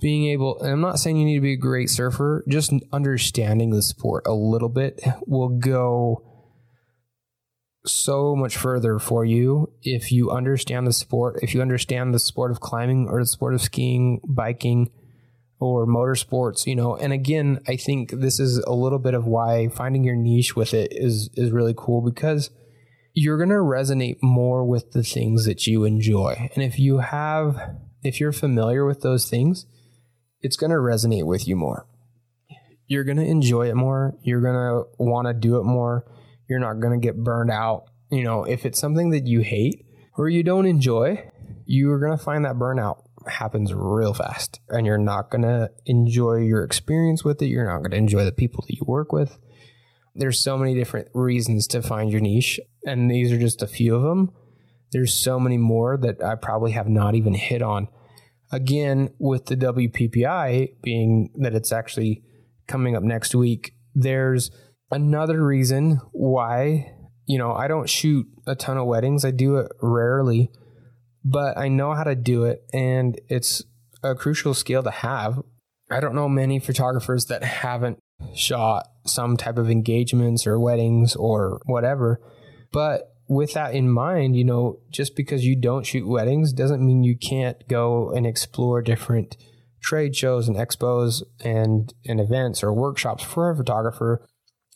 Being 0.00 0.26
able, 0.26 0.60
and 0.60 0.72
I'm 0.72 0.80
not 0.80 0.98
saying 0.98 1.16
you 1.16 1.24
need 1.24 1.36
to 1.36 1.40
be 1.42 1.52
a 1.52 1.56
great 1.56 1.88
surfer, 1.88 2.44
just 2.48 2.72
understanding 2.92 3.70
the 3.70 3.82
sport 3.82 4.24
a 4.26 4.32
little 4.32 4.68
bit 4.68 5.00
will 5.26 5.50
go 5.50 6.31
so 7.84 8.36
much 8.36 8.56
further 8.56 8.98
for 8.98 9.24
you 9.24 9.72
if 9.82 10.12
you 10.12 10.30
understand 10.30 10.86
the 10.86 10.92
sport, 10.92 11.40
if 11.42 11.54
you 11.54 11.60
understand 11.62 12.14
the 12.14 12.18
sport 12.18 12.50
of 12.50 12.60
climbing 12.60 13.08
or 13.08 13.20
the 13.20 13.26
sport 13.26 13.54
of 13.54 13.60
skiing, 13.60 14.20
biking, 14.24 14.90
or 15.58 15.86
motorsports, 15.86 16.66
you 16.66 16.74
know. 16.74 16.96
And 16.96 17.12
again, 17.12 17.60
I 17.68 17.76
think 17.76 18.10
this 18.10 18.40
is 18.40 18.58
a 18.58 18.72
little 18.72 18.98
bit 18.98 19.14
of 19.14 19.26
why 19.26 19.68
finding 19.68 20.02
your 20.04 20.16
niche 20.16 20.56
with 20.56 20.74
it 20.74 20.92
is 20.92 21.30
is 21.34 21.52
really 21.52 21.74
cool 21.76 22.02
because 22.02 22.50
you're 23.14 23.36
going 23.36 23.50
to 23.50 23.56
resonate 23.56 24.16
more 24.22 24.64
with 24.64 24.92
the 24.92 25.02
things 25.02 25.44
that 25.44 25.66
you 25.66 25.84
enjoy. 25.84 26.50
And 26.54 26.64
if 26.64 26.78
you 26.78 26.98
have, 26.98 27.60
if 28.02 28.20
you're 28.20 28.32
familiar 28.32 28.84
with 28.84 29.02
those 29.02 29.28
things, 29.28 29.66
it's 30.40 30.56
going 30.56 30.70
to 30.70 30.76
resonate 30.76 31.26
with 31.26 31.46
you 31.46 31.54
more. 31.54 31.86
You're 32.86 33.04
going 33.04 33.18
to 33.18 33.24
enjoy 33.24 33.68
it 33.68 33.76
more. 33.76 34.16
You're 34.22 34.40
going 34.40 34.54
to 34.54 34.84
want 34.98 35.28
to 35.28 35.34
do 35.34 35.58
it 35.58 35.64
more. 35.64 36.04
You're 36.52 36.60
not 36.60 36.80
going 36.80 37.00
to 37.00 37.04
get 37.04 37.16
burned 37.16 37.50
out. 37.50 37.84
You 38.10 38.22
know, 38.22 38.44
if 38.44 38.66
it's 38.66 38.78
something 38.78 39.10
that 39.10 39.26
you 39.26 39.40
hate 39.40 39.86
or 40.18 40.28
you 40.28 40.42
don't 40.42 40.66
enjoy, 40.66 41.30
you're 41.64 41.98
going 41.98 42.16
to 42.16 42.22
find 42.22 42.44
that 42.44 42.56
burnout 42.56 43.04
happens 43.26 43.72
real 43.72 44.12
fast 44.12 44.60
and 44.68 44.84
you're 44.84 44.98
not 44.98 45.30
going 45.30 45.42
to 45.42 45.70
enjoy 45.86 46.36
your 46.36 46.62
experience 46.64 47.24
with 47.24 47.40
it. 47.40 47.46
You're 47.46 47.66
not 47.66 47.78
going 47.78 47.92
to 47.92 47.96
enjoy 47.96 48.24
the 48.24 48.32
people 48.32 48.64
that 48.66 48.74
you 48.74 48.82
work 48.86 49.12
with 49.12 49.38
there's 50.14 50.42
so 50.42 50.58
many 50.58 50.74
different 50.74 51.08
reasons 51.14 51.66
to 51.68 51.82
find 51.82 52.10
your 52.10 52.20
niche, 52.20 52.60
and 52.84 53.10
these 53.10 53.32
are 53.32 53.38
just 53.38 53.62
a 53.62 53.66
few 53.66 53.94
of 53.94 54.02
them. 54.02 54.30
There's 54.90 55.14
so 55.14 55.40
many 55.40 55.56
more 55.56 55.96
that 55.96 56.22
I 56.22 56.34
probably 56.34 56.72
have 56.72 56.88
not 56.88 57.14
even 57.14 57.34
hit 57.34 57.62
on. 57.62 57.88
Again, 58.50 59.14
with 59.18 59.46
the 59.46 59.56
WPPI 59.56 60.82
being 60.82 61.30
that 61.36 61.54
it's 61.54 61.72
actually 61.72 62.22
coming 62.66 62.94
up 62.94 63.02
next 63.02 63.34
week, 63.34 63.74
there's 63.94 64.50
another 64.92 65.44
reason 65.44 66.00
why, 66.12 66.92
you 67.26 67.38
know, 67.38 67.52
I 67.52 67.66
don't 67.66 67.88
shoot 67.88 68.26
a 68.46 68.54
ton 68.54 68.76
of 68.76 68.86
weddings. 68.86 69.24
I 69.24 69.30
do 69.30 69.56
it 69.56 69.72
rarely, 69.80 70.50
but 71.24 71.56
I 71.58 71.68
know 71.68 71.94
how 71.94 72.04
to 72.04 72.14
do 72.14 72.44
it, 72.44 72.64
and 72.72 73.18
it's 73.28 73.62
a 74.02 74.14
crucial 74.14 74.54
skill 74.54 74.82
to 74.82 74.90
have. 74.90 75.42
I 75.90 76.00
don't 76.00 76.14
know 76.14 76.28
many 76.28 76.58
photographers 76.58 77.26
that 77.26 77.42
haven't 77.42 77.98
shot 78.34 78.86
some 79.06 79.36
type 79.36 79.58
of 79.58 79.70
engagements 79.70 80.46
or 80.46 80.60
weddings 80.60 81.16
or 81.16 81.60
whatever. 81.66 82.20
But 82.72 83.12
with 83.28 83.54
that 83.54 83.74
in 83.74 83.90
mind, 83.90 84.36
you 84.36 84.44
know, 84.44 84.78
just 84.90 85.16
because 85.16 85.44
you 85.44 85.56
don't 85.56 85.86
shoot 85.86 86.06
weddings 86.06 86.52
doesn't 86.52 86.84
mean 86.84 87.02
you 87.02 87.16
can't 87.16 87.56
go 87.68 88.10
and 88.10 88.26
explore 88.26 88.82
different 88.82 89.36
trade 89.82 90.14
shows 90.14 90.48
and 90.48 90.56
expos 90.56 91.22
and, 91.44 91.92
and 92.06 92.20
events 92.20 92.62
or 92.62 92.72
workshops 92.72 93.24
for 93.24 93.50
a 93.50 93.56
photographer 93.56 94.24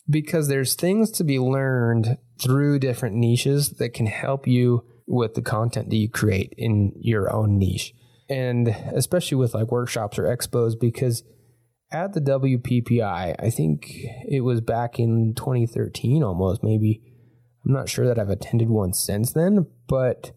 because 0.09 0.47
there's 0.47 0.75
things 0.75 1.11
to 1.11 1.23
be 1.23 1.39
learned 1.39 2.17
through 2.41 2.79
different 2.79 3.15
niches 3.15 3.71
that 3.71 3.93
can 3.93 4.05
help 4.05 4.47
you 4.47 4.83
with 5.05 5.33
the 5.33 5.41
content 5.41 5.89
that 5.89 5.95
you 5.95 6.09
create 6.09 6.53
in 6.57 6.93
your 6.99 7.33
own 7.33 7.57
niche. 7.57 7.93
And 8.29 8.67
especially 8.67 9.37
with 9.37 9.53
like 9.53 9.71
workshops 9.71 10.19
or 10.19 10.23
expos, 10.23 10.79
because 10.79 11.23
at 11.91 12.13
the 12.13 12.21
WPPI, 12.21 13.35
I 13.39 13.49
think 13.49 13.89
it 14.27 14.41
was 14.41 14.59
back 14.59 14.99
in 14.99 15.33
2013 15.35 16.23
almost, 16.23 16.63
maybe. 16.63 17.01
I'm 17.65 17.73
not 17.73 17.89
sure 17.89 18.05
that 18.05 18.19
I've 18.19 18.29
attended 18.29 18.69
one 18.69 18.93
since 18.93 19.33
then, 19.33 19.67
but 19.87 20.31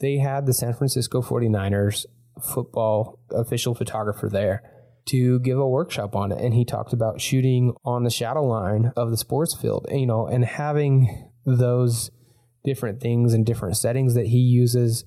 they 0.00 0.18
had 0.18 0.46
the 0.46 0.52
San 0.52 0.74
Francisco 0.74 1.22
49ers 1.22 2.04
football 2.42 3.20
official 3.30 3.74
photographer 3.74 4.28
there 4.28 4.73
to 5.06 5.38
give 5.40 5.58
a 5.58 5.68
workshop 5.68 6.16
on 6.16 6.32
it. 6.32 6.40
And 6.40 6.54
he 6.54 6.64
talked 6.64 6.92
about 6.92 7.20
shooting 7.20 7.74
on 7.84 8.04
the 8.04 8.10
shadow 8.10 8.44
line 8.44 8.92
of 8.96 9.10
the 9.10 9.16
sports 9.16 9.54
field 9.54 9.86
you 9.90 10.06
know 10.06 10.26
and 10.26 10.44
having 10.44 11.30
those 11.44 12.10
different 12.64 13.00
things 13.00 13.34
and 13.34 13.44
different 13.44 13.76
settings 13.76 14.14
that 14.14 14.26
he 14.26 14.38
uses 14.38 15.04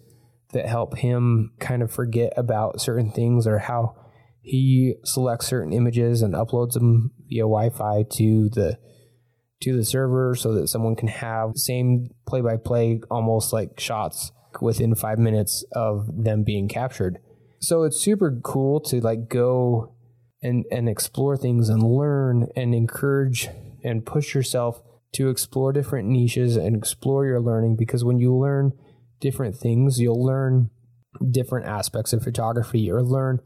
that 0.53 0.67
help 0.67 0.97
him 0.97 1.51
kind 1.59 1.81
of 1.81 1.91
forget 1.91 2.31
about 2.37 2.79
certain 2.79 3.11
things 3.11 3.45
or 3.47 3.59
how 3.59 3.95
he 4.41 4.95
selects 5.03 5.47
certain 5.47 5.73
images 5.73 6.21
and 6.21 6.33
uploads 6.33 6.73
them 6.73 7.11
via 7.27 7.41
Wi-Fi 7.41 8.03
to 8.11 8.49
the 8.49 8.77
to 9.59 9.75
the 9.75 9.83
server 9.83 10.35
so 10.35 10.53
that 10.53 10.67
someone 10.67 10.95
can 10.95 11.07
have 11.07 11.57
same 11.57 12.09
play 12.27 12.41
by 12.41 12.55
play 12.55 13.01
almost 13.09 13.51
like 13.51 13.79
shots 13.79 14.31
within 14.61 14.95
5 14.95 15.19
minutes 15.19 15.65
of 15.73 16.07
them 16.23 16.43
being 16.43 16.67
captured 16.67 17.19
so 17.59 17.83
it's 17.83 17.99
super 17.99 18.39
cool 18.43 18.79
to 18.79 19.01
like 19.01 19.29
go 19.29 19.93
and 20.41 20.65
and 20.71 20.87
explore 20.87 21.35
things 21.37 21.69
and 21.69 21.83
learn 21.83 22.47
and 22.55 22.75
encourage 22.75 23.49
and 23.83 24.05
push 24.05 24.35
yourself 24.35 24.81
to 25.13 25.29
explore 25.29 25.73
different 25.73 26.07
niches 26.07 26.55
and 26.55 26.75
explore 26.75 27.25
your 27.25 27.39
learning 27.39 27.75
because 27.75 28.03
when 28.03 28.19
you 28.19 28.35
learn 28.35 28.71
different 29.19 29.55
things 29.55 29.99
you'll 29.99 30.23
learn 30.23 30.69
different 31.31 31.65
aspects 31.65 32.13
of 32.13 32.21
photography 32.21 32.91
or 32.91 33.01
learn 33.01 33.39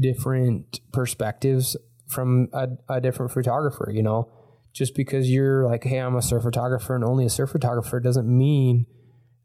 different 0.00 0.80
perspectives 0.92 1.76
from 2.08 2.48
a, 2.52 2.68
a 2.88 3.00
different 3.00 3.32
photographer 3.32 3.90
you 3.92 4.02
know? 4.02 4.28
Just 4.72 4.94
because 4.94 5.30
you're 5.30 5.66
like 5.66 5.84
hey 5.84 5.98
i'm 5.98 6.16
a 6.16 6.22
surf 6.22 6.42
photographer 6.42 6.94
and 6.94 7.04
only 7.04 7.26
a 7.26 7.30
surf 7.30 7.50
photographer 7.50 8.00
doesn't 8.00 8.26
mean 8.26 8.86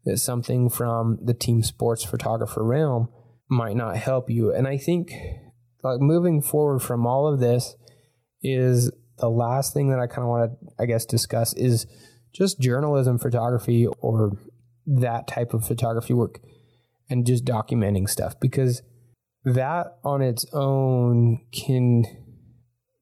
that 0.04 0.16
something 0.16 0.70
from 0.70 1.18
the 1.22 1.34
team 1.34 1.62
sports 1.62 2.02
photographer 2.02 2.64
realm 2.64 3.10
might 3.48 3.76
not 3.76 3.96
help 3.96 4.30
you. 4.30 4.52
And 4.52 4.66
I 4.66 4.76
think 4.76 5.12
like 5.82 6.00
moving 6.00 6.42
forward 6.42 6.80
from 6.80 7.06
all 7.06 7.26
of 7.26 7.40
this 7.40 7.76
is 8.42 8.90
the 9.18 9.30
last 9.30 9.72
thing 9.72 9.90
that 9.90 9.98
I 9.98 10.06
kind 10.06 10.22
of 10.22 10.28
want 10.28 10.50
to, 10.50 10.68
I 10.78 10.86
guess, 10.86 11.04
discuss 11.04 11.54
is 11.54 11.86
just 12.32 12.60
journalism 12.60 13.18
photography 13.18 13.86
or 13.86 14.32
that 14.86 15.26
type 15.26 15.54
of 15.54 15.66
photography 15.66 16.14
work 16.14 16.40
and 17.10 17.26
just 17.26 17.44
documenting 17.44 18.08
stuff 18.08 18.38
because 18.40 18.82
that 19.44 19.98
on 20.04 20.22
its 20.22 20.44
own 20.52 21.40
can 21.52 22.04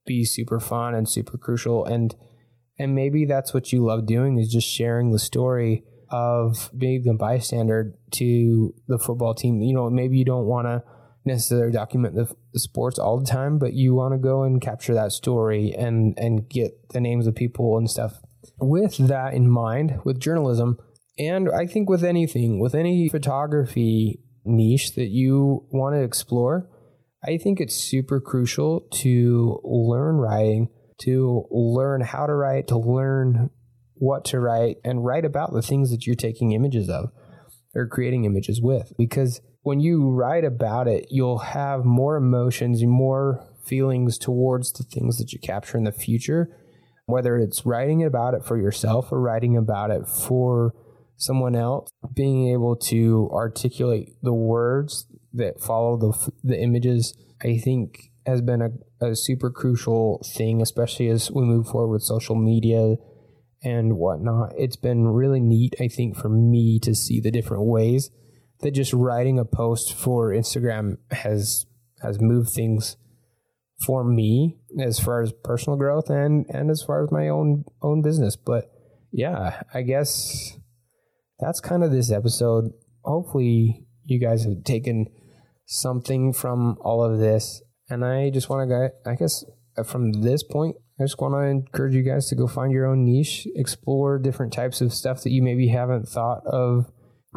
be 0.07 0.25
super 0.25 0.61
fun 0.61 0.95
and 0.95 1.09
super 1.09 1.37
crucial 1.37 1.85
and 1.85 2.15
and 2.79 2.95
maybe 2.95 3.25
that's 3.25 3.55
what 3.55 3.73
you 3.73 3.85
love 3.85 4.07
doing 4.07 4.39
is 4.39 4.53
just 4.53 4.69
sharing 4.69 5.11
the 5.11 5.19
story 5.19 5.83
of 6.11 6.71
being 6.77 7.07
a 7.09 7.15
bystander 7.15 7.95
to 8.13 8.75
the 8.89 8.99
football 8.99 9.35
team. 9.35 9.61
You 9.61 9.75
know, 9.75 9.91
maybe 9.91 10.19
you 10.19 10.25
don't 10.25 10.47
want 10.47 10.67
to 10.67 10.83
necessarily 11.25 11.73
document 11.73 12.15
the, 12.15 12.33
the, 12.53 12.61
sports 12.61 12.99
all 12.99 13.19
the 13.19 13.27
time, 13.27 13.59
but 13.59 13.73
you 13.75 13.95
want 13.95 14.15
to 14.15 14.19
go 14.19 14.45
and 14.45 14.61
capture 14.61 14.95
that 14.95 15.13
story 15.13 15.75
and 15.77 16.17
and 16.17 16.49
get 16.49 16.91
the 16.91 17.01
names 17.01 17.27
of 17.27 17.35
people 17.35 17.77
and 17.77 17.91
stuff. 17.91 18.21
With 18.59 18.97
that 19.09 19.35
in 19.35 19.51
mind, 19.51 20.01
with 20.05 20.21
journalism, 20.21 20.79
and 21.19 21.51
I 21.51 21.67
think 21.67 21.91
with 21.91 22.05
anything, 22.05 22.61
with 22.61 22.75
any 22.75 23.09
photography 23.09 24.21
niche 24.45 24.95
that 24.95 25.09
you 25.09 25.67
want 25.71 25.97
to 25.97 26.03
explore, 26.03 26.69
I 27.25 27.39
think 27.39 27.61
it's 27.61 27.75
super 27.75 28.21
crucial 28.21 28.87
to 28.93 29.61
learn 29.65 30.17
writing, 30.17 30.69
to 31.03 31.47
learn 31.51 32.03
how 32.03 32.27
to 32.27 32.35
write, 32.35 32.69
to 32.69 32.79
learn 32.79 33.51
what 33.99 34.25
to 34.27 34.41
write 34.41 34.77
and 34.85 35.05
write 35.05 35.25
about 35.25 35.53
the 35.53 35.63
things 35.63 35.91
that 35.91 36.07
you're 36.07 36.17
taking 36.17 36.53
images 36.53 36.89
of 36.89 37.11
or 37.75 37.87
creating 37.87 38.25
images 38.25 38.61
with. 38.61 38.93
Because 38.97 39.41
when 39.63 39.81
you 39.81 40.11
write 40.11 40.45
about 40.45 40.89
it, 40.89 41.07
you'll 41.11 41.39
have 41.39 41.85
more 41.85 42.17
emotions, 42.17 42.85
more 42.85 43.47
feelings 43.65 44.17
towards 44.17 44.73
the 44.73 44.85
things 44.85 45.19
that 45.19 45.33
you 45.33 45.39
capture 45.39 45.77
in 45.77 45.85
the 45.85 45.93
future, 45.93 46.49
whether 47.07 47.37
it's 47.37 47.67
writing 47.67 48.05
about 48.05 48.35
it 48.35 48.45
for 48.45 48.57
yourself 48.57 49.11
or 49.11 49.21
writing 49.21 49.57
about 49.57 49.91
it 49.91 50.07
for 50.07 50.75
someone 51.17 51.57
else, 51.57 51.91
being 52.15 52.49
able 52.53 52.77
to 52.77 53.29
articulate 53.33 54.11
the 54.23 54.35
words 54.35 55.07
that 55.33 55.61
follow 55.61 55.97
the, 55.97 56.33
the 56.45 56.59
images, 56.59 57.17
I 57.43 57.59
think 57.59 58.11
has 58.27 58.41
been 58.41 58.63
a, 58.63 59.07
a 59.07 59.17
super 59.17 59.51
crucial 59.51 60.25
thing, 60.25 60.61
especially 60.61 61.09
as 61.09 61.31
we 61.31 61.43
move 61.43 61.69
forward 61.69 61.93
with 61.93 62.03
social 62.03 62.35
media 62.35 62.97
and 63.67 63.97
whatnot. 63.97 64.53
It's 64.57 64.77
been 64.77 65.09
really 65.09 65.41
neat, 65.41 65.75
I 65.81 65.89
think, 65.89 66.17
for 66.17 66.29
me 66.29 66.79
to 66.85 66.95
see 66.95 67.21
the 67.21 67.33
different 67.33 67.65
ways 67.65 68.11
that 68.61 68.71
just 68.71 68.93
writing 68.93 69.41
a 69.41 69.45
post 69.45 69.93
for 69.93 70.31
Instagram 70.31 70.99
has 71.11 71.67
has 72.01 72.21
moved 72.21 72.51
things 72.51 72.97
for 73.85 74.05
me 74.05 74.57
as 74.81 75.01
far 75.01 75.21
as 75.21 75.33
personal 75.43 75.77
growth 75.77 76.09
and 76.09 76.47
and 76.49 76.71
as 76.71 76.83
far 76.87 77.03
as 77.03 77.11
my 77.11 77.29
own 77.29 77.65
own 77.83 78.03
business. 78.03 78.37
But 78.37 78.71
yeah, 79.11 79.63
I 79.75 79.83
guess 79.83 80.57
that's 81.41 81.61
kind 81.61 81.83
of 81.83 81.91
this 81.91 82.13
episode. 82.13 82.71
Hopefully, 83.03 83.85
you 84.05 84.21
guys 84.21 84.45
have 84.45 84.63
taken 84.63 85.07
something 85.65 86.33
from 86.33 86.79
all 86.81 87.03
of 87.03 87.19
this, 87.19 87.63
and 87.91 88.05
I 88.05 88.31
just 88.31 88.49
want 88.49 88.69
to, 88.69 88.73
go, 88.73 89.11
I 89.11 89.17
guess, 89.17 89.45
uh, 89.77 89.83
from 89.83 90.13
this 90.13 90.45
point, 90.45 90.77
I 90.99 91.05
just 91.05 91.21
want 91.21 91.35
to 91.35 91.41
encourage 91.41 91.95
you 91.95 92.03
guys 92.03 92.29
to 92.29 92.35
go 92.35 92.47
find 92.47 92.73
your 92.73 92.87
own 92.87 93.05
niche, 93.05 93.47
explore 93.55 94.19
different 94.19 94.53
types 94.53 94.81
of 94.81 94.95
stuff 94.95 95.23
that 95.23 95.31
you 95.31 95.43
maybe 95.43 95.69
haven't 95.69 96.09
thought 96.09 96.47
of 96.47 96.91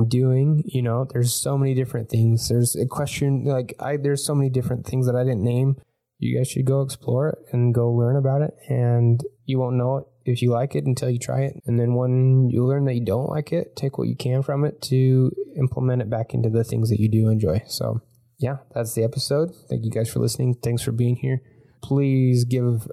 doing. 0.07 0.63
You 0.65 0.81
know, 0.81 1.05
there's 1.11 1.33
so 1.33 1.57
many 1.57 1.73
different 1.73 2.09
things. 2.09 2.47
There's 2.47 2.75
a 2.75 2.85
question 2.85 3.43
like 3.43 3.73
I 3.79 3.97
there's 3.97 4.25
so 4.25 4.33
many 4.33 4.49
different 4.49 4.85
things 4.85 5.07
that 5.07 5.15
I 5.15 5.23
didn't 5.23 5.43
name. 5.43 5.75
You 6.19 6.37
guys 6.37 6.49
should 6.49 6.65
go 6.65 6.81
explore 6.81 7.29
it 7.29 7.39
and 7.51 7.73
go 7.73 7.91
learn 7.91 8.17
about 8.17 8.41
it 8.41 8.53
and 8.67 9.21
you 9.45 9.57
won't 9.57 9.77
know 9.77 9.97
it 9.97 10.05
if 10.25 10.41
you 10.41 10.51
like 10.51 10.75
it 10.75 10.85
until 10.85 11.09
you 11.09 11.19
try 11.19 11.41
it. 11.41 11.61
And 11.65 11.79
then 11.79 11.95
when 11.95 12.49
you 12.49 12.65
learn 12.65 12.85
that 12.85 12.95
you 12.95 13.05
don't 13.05 13.29
like 13.29 13.51
it, 13.51 13.75
take 13.75 13.97
what 13.97 14.07
you 14.07 14.15
can 14.15 14.43
from 14.43 14.65
it 14.65 14.81
to 14.83 15.31
implement 15.57 16.01
it 16.01 16.09
back 16.09 16.33
into 16.33 16.49
the 16.49 16.63
things 16.63 16.89
that 16.89 16.99
you 16.99 17.09
do 17.09 17.29
enjoy. 17.29 17.63
So, 17.67 18.01
yeah, 18.37 18.57
that's 18.73 18.93
the 18.93 19.03
episode. 19.03 19.51
Thank 19.69 19.85
you 19.85 19.91
guys 19.91 20.11
for 20.11 20.19
listening. 20.19 20.55
Thanks 20.61 20.81
for 20.81 20.91
being 20.91 21.15
here. 21.15 21.41
Please 21.81 22.43
give 22.43 22.87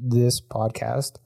this 0.00 0.40
podcast 0.40 1.18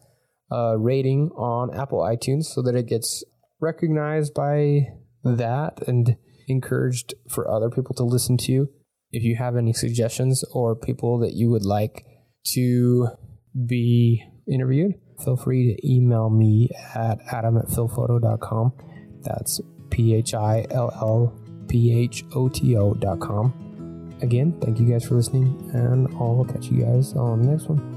uh, 0.52 0.76
rating 0.78 1.30
on 1.37 1.74
Apple 1.74 2.00
iTunes 2.00 2.44
so 2.44 2.62
that 2.62 2.74
it 2.74 2.87
gets 2.87 3.24
recognized 3.60 4.34
by 4.34 4.88
that 5.22 5.87
and 5.87 6.16
encouraged 6.48 7.14
for 7.28 7.50
other 7.50 7.70
people 7.70 7.94
to 7.96 8.04
listen 8.04 8.37
to. 8.37 8.68
If 9.10 9.22
you 9.22 9.37
have 9.37 9.56
any 9.56 9.72
suggestions 9.72 10.44
or 10.52 10.74
people 10.74 11.18
that 11.20 11.34
you 11.34 11.48
would 11.50 11.64
like 11.64 12.04
to 12.48 13.08
be 13.66 14.22
interviewed, 14.50 14.94
feel 15.24 15.37
free 15.37 15.74
to 15.74 15.88
email 15.88 16.30
me 16.30 16.68
at 16.94 17.18
adam 17.32 17.56
at 17.56 17.66
philphoto.com. 17.66 18.72
That's 19.22 19.60
P 19.90 20.14
H 20.14 20.34
I 20.34 20.66
L 20.70 20.92
L 21.00 21.38
P 21.68 21.96
H 21.96 22.24
O 22.34 22.48
T 22.48 22.76
O.com. 22.76 24.16
Again, 24.20 24.58
thank 24.60 24.78
you 24.78 24.87
guys 24.87 25.04
for 25.04 25.14
listening, 25.14 25.70
and 25.72 26.08
I'll 26.16 26.46
catch 26.50 26.66
you 26.66 26.82
guys 26.82 27.14
on 27.14 27.42
the 27.42 27.52
next 27.52 27.68
one. 27.68 27.93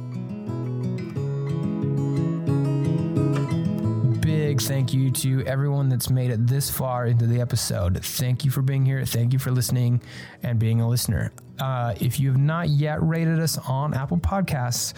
Big 4.57 4.67
thank 4.67 4.93
you 4.93 5.11
to 5.11 5.45
everyone 5.45 5.87
that's 5.87 6.09
made 6.09 6.31
it 6.31 6.47
this 6.47 6.69
far 6.69 7.05
into 7.05 7.27
the 7.27 7.39
episode. 7.39 8.03
Thank 8.03 8.43
you 8.43 8.49
for 8.49 8.61
being 8.63 8.85
here. 8.85 9.05
Thank 9.05 9.33
you 9.33 9.39
for 9.39 9.51
listening 9.51 10.01
and 10.41 10.57
being 10.57 10.81
a 10.81 10.87
listener. 10.87 11.31
Uh, 11.59 11.93
if 11.99 12.19
you 12.19 12.29
have 12.29 12.39
not 12.39 12.69
yet 12.69 13.01
rated 13.03 13.39
us 13.39 13.57
on 13.59 13.93
Apple 13.93 14.17
Podcasts, 14.17 14.93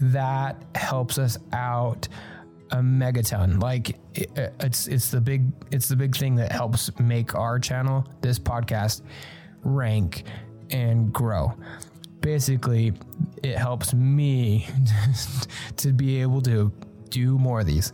that 0.00 0.62
helps 0.74 1.18
us 1.18 1.36
out 1.52 2.08
a 2.70 2.76
megaton. 2.76 3.60
Like 3.60 3.96
it, 4.14 4.30
it's 4.60 4.86
it's 4.86 5.10
the 5.10 5.20
big 5.20 5.52
it's 5.70 5.88
the 5.88 5.96
big 5.96 6.16
thing 6.16 6.34
that 6.36 6.50
helps 6.50 6.90
make 6.98 7.34
our 7.34 7.58
channel, 7.58 8.06
this 8.22 8.38
podcast, 8.38 9.02
rank 9.64 10.24
and 10.70 11.12
grow. 11.12 11.52
Basically, 12.20 12.94
it 13.42 13.58
helps 13.58 13.92
me 13.92 14.66
to 15.76 15.92
be 15.92 16.22
able 16.22 16.40
to 16.42 16.72
do 17.14 17.38
more 17.38 17.60
of 17.60 17.66
these. 17.66 17.92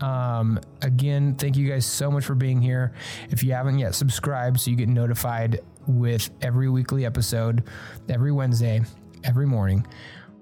Um, 0.00 0.60
again, 0.82 1.34
thank 1.34 1.56
you 1.56 1.68
guys 1.68 1.86
so 1.86 2.10
much 2.10 2.24
for 2.24 2.34
being 2.34 2.60
here. 2.60 2.92
If 3.30 3.42
you 3.42 3.52
haven't 3.52 3.78
yet 3.78 3.94
subscribed, 3.94 4.60
so 4.60 4.70
you 4.70 4.76
get 4.76 4.88
notified 4.88 5.60
with 5.86 6.30
every 6.42 6.68
weekly 6.68 7.06
episode, 7.06 7.64
every 8.08 8.30
Wednesday, 8.30 8.82
every 9.24 9.46
morning, 9.46 9.86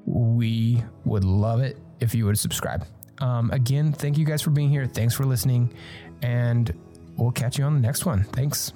we 0.06 0.82
would 1.04 1.24
love 1.24 1.60
it 1.60 1.78
if 2.00 2.14
you 2.14 2.26
would 2.26 2.38
subscribe. 2.38 2.84
Um, 3.18 3.50
again, 3.52 3.92
thank 3.92 4.18
you 4.18 4.26
guys 4.26 4.42
for 4.42 4.50
being 4.50 4.68
here. 4.68 4.86
Thanks 4.86 5.14
for 5.14 5.24
listening. 5.24 5.72
And 6.22 6.76
we'll 7.16 7.32
catch 7.32 7.58
you 7.58 7.64
on 7.64 7.74
the 7.74 7.80
next 7.80 8.04
one. 8.04 8.24
Thanks. 8.24 8.72